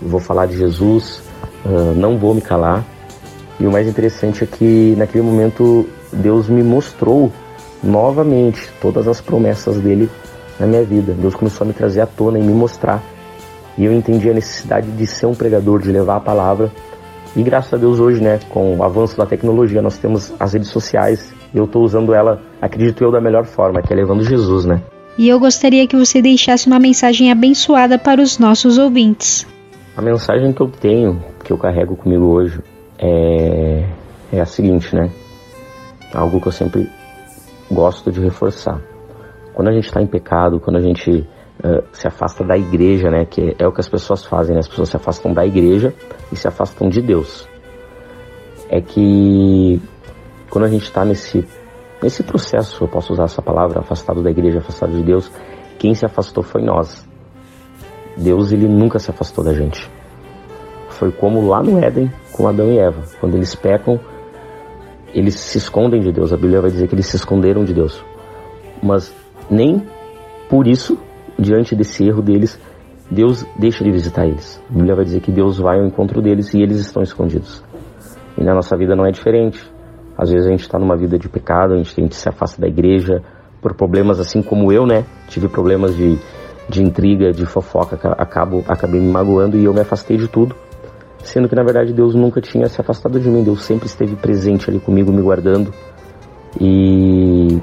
[0.00, 1.22] Vou falar de Jesus,
[1.64, 2.84] uh, não vou me calar.
[3.58, 7.32] E o mais interessante é que naquele momento Deus me mostrou
[7.82, 10.10] novamente todas as promessas dele
[10.58, 11.12] na minha vida.
[11.12, 13.02] Deus começou a me trazer à tona e me mostrar.
[13.76, 16.70] E eu entendi a necessidade de ser um pregador, de levar a palavra.
[17.34, 20.68] E graças a Deus hoje, né, com o avanço da tecnologia, nós temos as redes
[20.68, 21.32] sociais.
[21.54, 24.82] E eu estou usando ela, acredito eu, da melhor forma, que é levando Jesus, né?
[25.18, 29.46] E eu gostaria que você deixasse uma mensagem abençoada para os nossos ouvintes.
[29.96, 32.60] A mensagem que eu tenho que eu carrego comigo hoje
[32.98, 33.84] é,
[34.32, 35.10] é a seguinte, né?
[36.14, 36.88] Algo que eu sempre
[37.70, 38.80] gosto de reforçar.
[39.52, 43.26] Quando a gente está em pecado, quando a gente uh, se afasta da igreja, né?
[43.26, 44.60] Que é o que as pessoas fazem, né?
[44.60, 45.92] As pessoas se afastam da igreja
[46.32, 47.46] e se afastam de Deus.
[48.70, 49.80] É que
[50.52, 51.48] quando a gente está nesse,
[52.02, 55.32] nesse processo, eu posso usar essa palavra, afastado da igreja, afastado de Deus,
[55.78, 57.08] quem se afastou foi nós.
[58.18, 59.90] Deus, ele nunca se afastou da gente.
[60.90, 63.00] Foi como lá no Éden com Adão e Eva.
[63.18, 63.98] Quando eles pecam,
[65.14, 66.34] eles se escondem de Deus.
[66.34, 68.04] A Bíblia vai dizer que eles se esconderam de Deus.
[68.82, 69.10] Mas
[69.50, 69.82] nem
[70.50, 70.98] por isso,
[71.38, 72.60] diante desse erro deles,
[73.10, 74.62] Deus deixa de visitar eles.
[74.68, 77.64] A Bíblia vai dizer que Deus vai ao encontro deles e eles estão escondidos.
[78.36, 79.71] E na nossa vida não é diferente.
[80.16, 82.60] Às vezes a gente está numa vida de pecado, a gente, a gente se afasta
[82.60, 83.22] da igreja
[83.60, 85.04] por problemas assim como eu, né?
[85.28, 86.18] Tive problemas de,
[86.68, 90.54] de intriga, de fofoca, acabo, acabei me magoando e eu me afastei de tudo
[91.22, 94.68] sendo que na verdade Deus nunca tinha se afastado de mim, Deus sempre esteve presente
[94.68, 95.72] ali comigo, me guardando.
[96.60, 97.60] E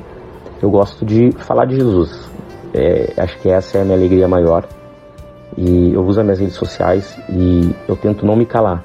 [0.62, 2.30] eu gosto de falar de Jesus.
[2.74, 4.68] É, acho que essa é a minha alegria maior.
[5.58, 8.84] E eu uso as minhas redes sociais e eu tento não me calar.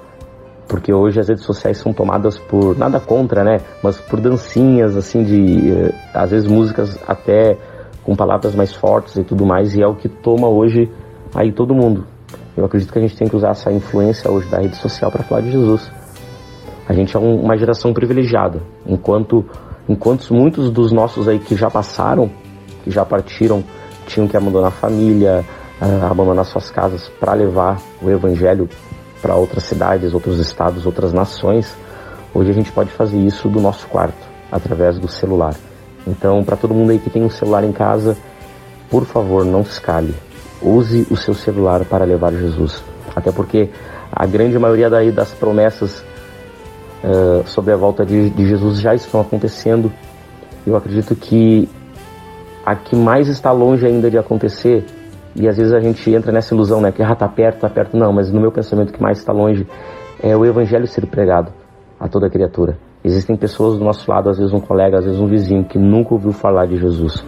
[0.68, 3.60] Porque hoje as redes sociais são tomadas por nada contra, né?
[3.82, 5.70] Mas por dancinhas, assim, de.
[5.70, 7.56] Eh, às vezes músicas até
[8.02, 10.90] com palavras mais fortes e tudo mais, e é o que toma hoje
[11.34, 12.06] aí todo mundo.
[12.56, 15.24] Eu acredito que a gente tem que usar essa influência hoje da rede social para
[15.24, 15.90] falar de Jesus.
[16.86, 19.44] A gente é um, uma geração privilegiada, enquanto,
[19.88, 22.30] enquanto muitos dos nossos aí que já passaram,
[22.84, 23.64] que já partiram,
[24.06, 25.44] tinham que abandonar a família,
[25.80, 28.68] uh, abandonar suas casas para levar o evangelho
[29.24, 31.74] para outras cidades, outros estados, outras nações.
[32.34, 35.54] Hoje a gente pode fazer isso do nosso quarto, através do celular.
[36.06, 38.18] Então, para todo mundo aí que tem um celular em casa,
[38.90, 40.14] por favor, não se escale.
[40.60, 42.84] Use o seu celular para levar Jesus.
[43.16, 43.70] Até porque
[44.12, 46.04] a grande maioria daí das promessas
[47.02, 49.90] uh, sobre a volta de, de Jesus já estão acontecendo.
[50.66, 51.66] Eu acredito que
[52.62, 54.84] a que mais está longe ainda de acontecer,
[55.36, 57.96] e às vezes a gente entra nessa ilusão, né, que ah, tá perto, tá perto,
[57.96, 59.66] não, mas no meu pensamento que mais está longe
[60.22, 61.52] é o evangelho ser pregado
[61.98, 62.78] a toda criatura.
[63.02, 66.14] Existem pessoas do nosso lado, às vezes um colega, às vezes um vizinho, que nunca
[66.14, 67.24] ouviu falar de Jesus.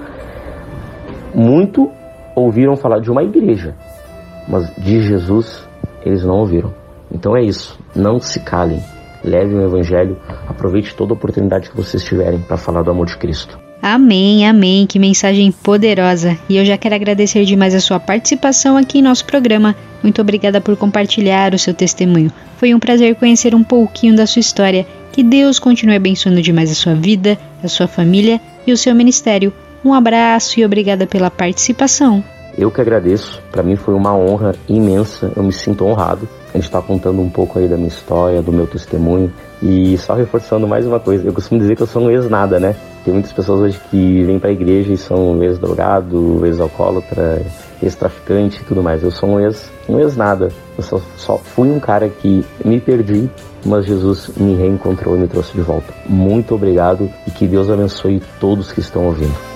[1.34, 1.90] Muito
[2.34, 3.74] ouviram falar de uma igreja,
[4.48, 5.68] mas de Jesus
[6.04, 6.72] eles não ouviram.
[7.12, 8.80] Então é isso, não se calem,
[9.24, 10.16] levem o evangelho,
[10.48, 13.65] aproveite toda oportunidade que vocês tiverem para falar do amor de Cristo.
[13.88, 16.36] Amém, amém, que mensagem poderosa.
[16.48, 19.76] E eu já quero agradecer demais a sua participação aqui em nosso programa.
[20.02, 22.32] Muito obrigada por compartilhar o seu testemunho.
[22.56, 24.84] Foi um prazer conhecer um pouquinho da sua história.
[25.12, 29.52] Que Deus continue abençoando demais a sua vida, a sua família e o seu ministério.
[29.84, 32.24] Um abraço e obrigada pela participação.
[32.58, 36.28] Eu que agradeço, para mim foi uma honra imensa, eu me sinto honrado.
[36.52, 39.32] A gente está contando um pouco aí da minha história, do meu testemunho.
[39.62, 42.74] E só reforçando mais uma coisa, eu costumo dizer que eu sou um ex-nada, né?
[43.06, 47.40] Tem muitas pessoas hoje que vêm para a igreja e são ex-drogado, ex-alcoólatra,
[47.80, 49.00] ex-traficante e tudo mais.
[49.00, 50.50] Eu sou um ex, um ex-nada.
[50.76, 53.30] Eu só, só fui um cara que me perdi,
[53.64, 55.94] mas Jesus me reencontrou e me trouxe de volta.
[56.08, 59.55] Muito obrigado e que Deus abençoe todos que estão ouvindo.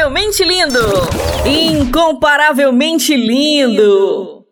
[0.00, 0.80] Incomparavelmente lindo!
[1.44, 4.46] Incomparavelmente lindo!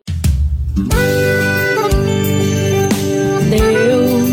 [3.49, 4.29] Deus,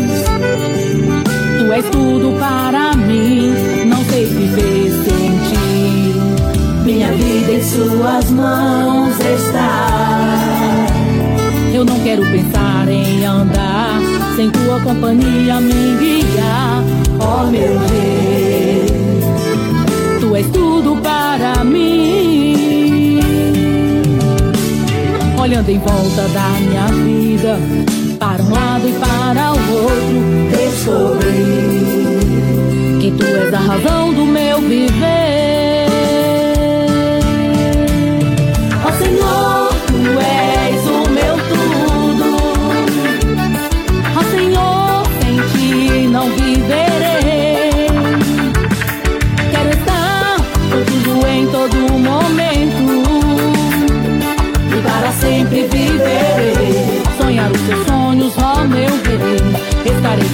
[1.58, 3.54] tu és tudo para mim.
[3.86, 6.84] Não sei viver sem ti.
[6.84, 9.86] Minha vida em Suas mãos está.
[11.72, 14.02] Eu não quero pensar em andar
[14.36, 16.82] sem tua companhia me guiar,
[17.20, 18.35] oh, meu rei.
[25.46, 27.56] Olhando em volta da minha vida,
[28.18, 31.38] para um lado e para o outro, descobri
[33.00, 35.55] que tu és a razão do meu viver.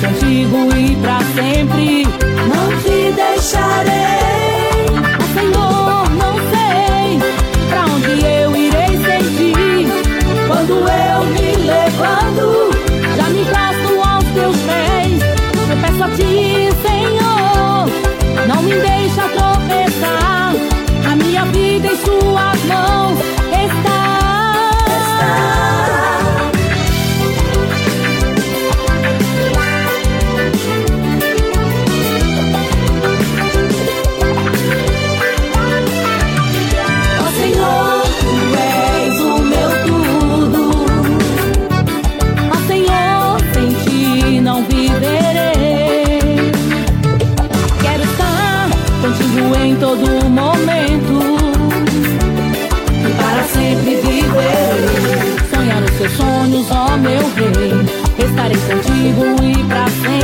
[0.02, 2.02] Contigo e para sempre
[2.48, 4.51] não te deixarei.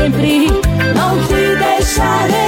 [0.08, 0.46] Sempre
[0.94, 2.47] não te deixarei.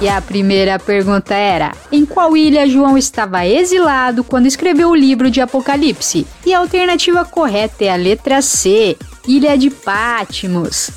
[0.00, 5.28] E a primeira pergunta era: Em qual ilha João estava exilado quando escreveu o livro
[5.28, 6.24] de Apocalipse?
[6.46, 8.96] E a alternativa correta é a letra C,
[9.26, 10.90] Ilha de Patmos.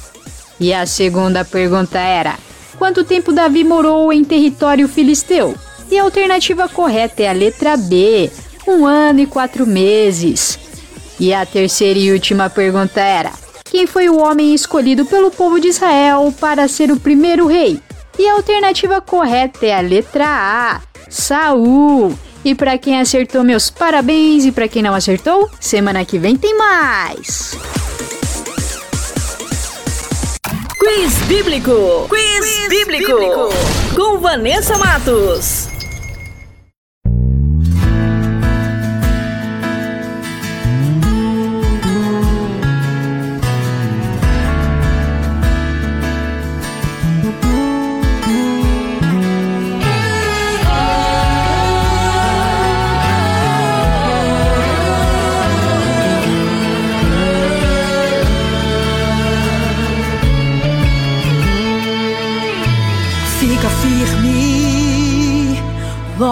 [0.59, 2.37] E a segunda pergunta era:
[2.77, 5.55] Quanto tempo Davi morou em território filisteu?
[5.89, 8.29] E a alternativa correta é a letra B,
[8.67, 10.59] um ano e quatro meses.
[11.19, 13.31] E a terceira e última pergunta era:
[13.65, 17.81] Quem foi o homem escolhido pelo povo de Israel para ser o primeiro rei?
[18.17, 22.17] E a alternativa correta é a letra A, Saul.
[22.43, 24.45] E para quem acertou, meus parabéns.
[24.45, 27.55] E para quem não acertou, semana que vem tem mais.
[30.79, 32.07] Quiz Bíblico!
[32.09, 33.13] Quiz, bíblico.
[33.95, 35.70] Com Vanessa Matos.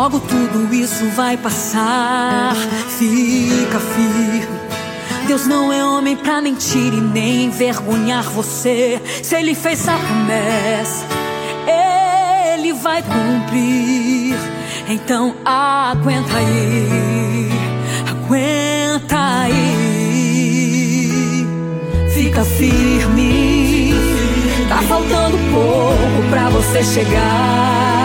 [0.10, 2.56] Logo tudo isso vai passar.
[2.98, 4.60] Fica firme.
[5.28, 9.00] Deus não é homem pra mentir e nem envergonhar você.
[9.22, 11.06] Se ele fez a promessa,
[12.56, 14.36] ele vai cumprir.
[14.88, 17.50] Então aguenta aí,
[18.10, 19.86] aguenta aí.
[22.16, 23.94] Fica firme,
[24.68, 27.99] tá faltando pouco pra você chegar.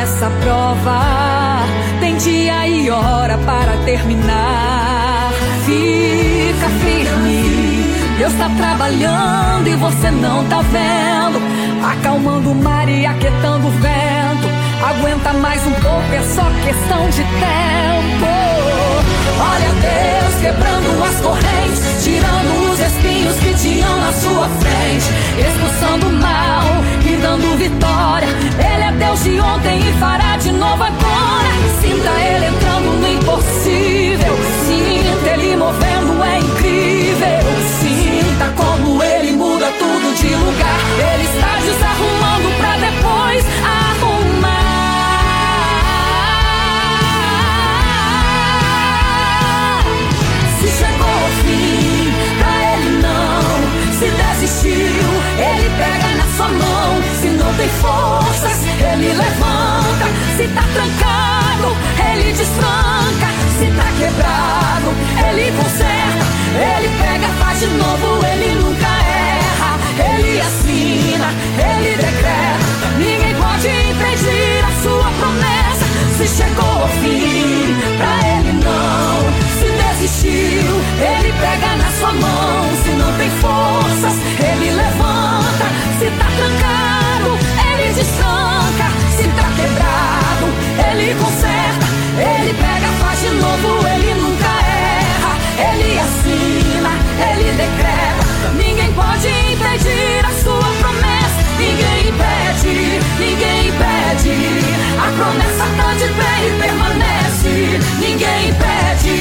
[0.00, 1.66] Essa prova
[2.00, 5.30] tem dia e hora para terminar.
[5.66, 7.84] Fica firme,
[8.16, 11.38] Deus tá trabalhando e você não tá vendo.
[11.84, 14.48] Acalmando o mar e aquietando o vento.
[14.88, 19.19] Aguenta mais um pouco, é só questão de tempo.
[19.40, 25.06] Olha Deus quebrando as correntes, tirando os espinhos que tinham na sua frente,
[25.38, 26.64] expulsando o mal
[27.06, 28.28] e dando vitória.
[28.28, 31.48] Ele é Deus de ontem e fará de novo agora.
[31.80, 34.36] Sinta Ele entrando no impossível,
[34.66, 37.40] sinta Ele movendo, é incrível.
[37.80, 40.80] Sinta como Ele muda tudo de lugar.
[41.14, 43.79] Ele está desarrumando pra depois
[57.50, 60.06] não tem forças, Ele levanta.
[60.36, 61.76] Se tá trancado,
[62.12, 63.28] Ele destranca.
[63.58, 64.92] Se tá quebrado,
[65.28, 66.24] Ele conserta.
[66.54, 69.78] Ele pega, faz de novo, Ele nunca erra.
[69.98, 71.28] Ele assina,
[71.58, 72.86] Ele decreta.
[72.98, 75.86] Ninguém pode impedir a sua promessa.
[76.16, 79.20] Se chegou ao fim, pra Ele não.
[79.58, 82.70] Se desistiu, Ele pega na sua mão.
[82.84, 85.66] Se não tem forças, Ele levanta.
[85.98, 86.99] Se tá trancado,
[88.20, 88.88] Destranca.
[89.16, 90.46] Se tá quebrado,
[90.90, 91.86] Ele conserta.
[92.18, 95.32] Ele pega, faz de novo, Ele nunca erra.
[95.58, 96.92] Ele assina,
[97.30, 98.52] Ele decreta.
[98.56, 101.40] Ninguém pode impedir a sua promessa.
[101.58, 104.34] Ninguém impede, ninguém impede.
[104.98, 107.80] A promessa tá de pé e permanece.
[107.98, 109.12] Ninguém impede,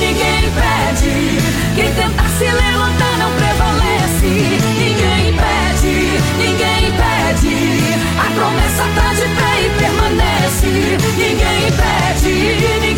[0.00, 1.38] ninguém impede.
[1.74, 4.57] Quem tentar se levantar não prevalece.
[8.38, 10.66] Promessa tá de pé e permanece.
[10.66, 12.32] Ninguém impede,
[12.80, 12.97] ninguém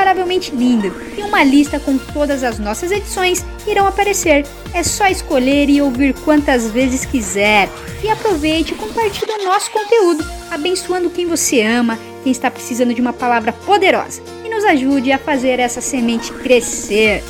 [0.00, 4.46] Incomparavelmente Linda e uma lista com todas as nossas edições irão aparecer.
[4.72, 7.68] É só escolher e ouvir quantas vezes quiser.
[8.02, 13.00] E aproveite e compartilhe o nosso conteúdo, abençoando quem você ama, quem está precisando de
[13.00, 17.22] uma palavra poderosa e nos ajude a fazer essa semente crescer.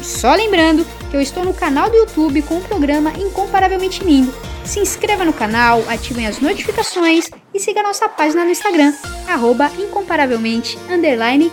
[0.00, 4.34] E só lembrando que eu estou no canal do YouTube com o programa Incomparavelmente Lindo.
[4.64, 8.94] Se inscreva no canal, ativem as notificações e siga nossa página no Instagram,
[9.28, 11.52] arroba incomparavelmente underline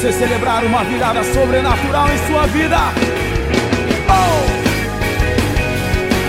[0.00, 2.78] Você celebrar uma virada sobrenatural em sua vida.
[4.08, 4.40] Oh!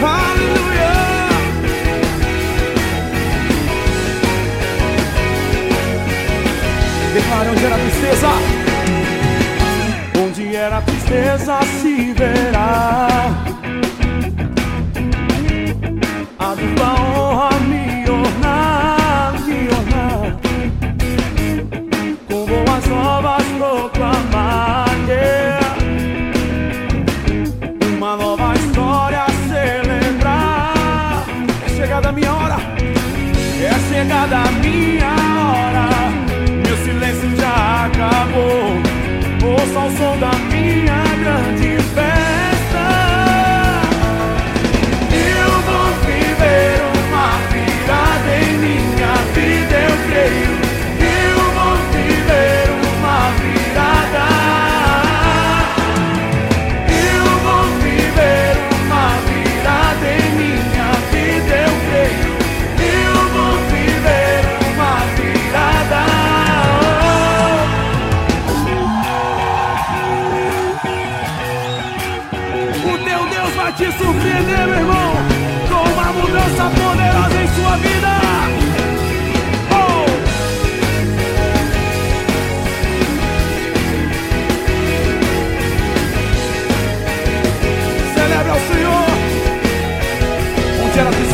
[0.06, 0.91] Aleluia!
[7.14, 8.27] Declara onde era a tristeza.
[10.22, 13.61] Onde era a tristeza se verá.
[34.72, 35.01] Chegada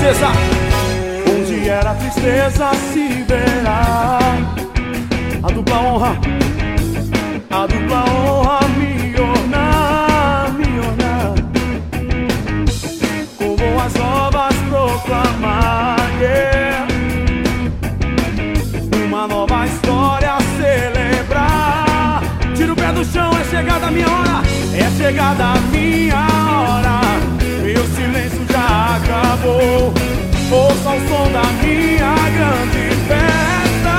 [0.07, 0.27] tristeza?
[1.29, 4.19] Onde era tristeza se verá.
[5.43, 6.17] A dupla honra,
[7.49, 11.33] a dupla honra me ornar, me ornar.
[13.37, 16.87] Com boas novas proclamar, yeah.
[19.05, 22.21] Uma nova história a celebrar.
[22.55, 24.41] Tira o pé do chão, é chegada a minha hora.
[24.73, 26.99] É chegada a minha hora.
[27.63, 29.96] Meu silêncio já acabou.
[30.49, 33.95] Ouça o som da minha grande festa.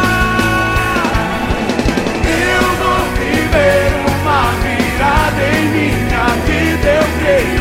[2.24, 7.57] Eu vou viver uma virada em minha vida, eu creio.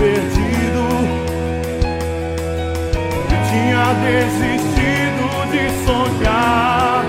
[0.00, 0.88] Perdido,
[3.50, 7.04] tinha desistido de sonhar.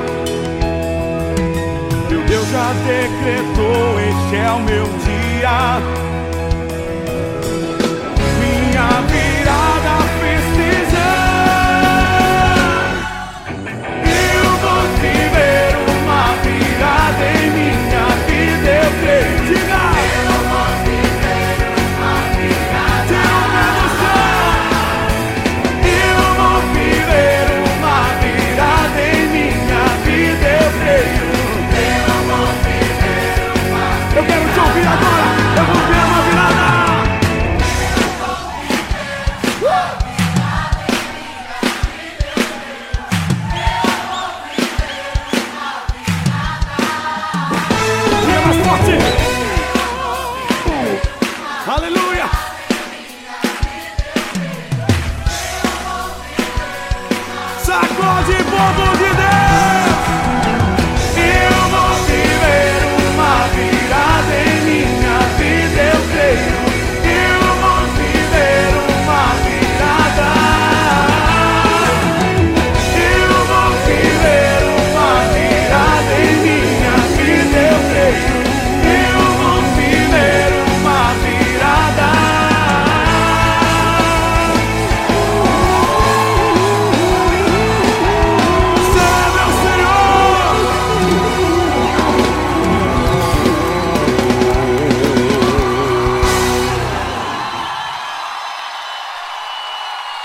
[2.10, 6.01] Meu Deus já decretou, este é o meu dia.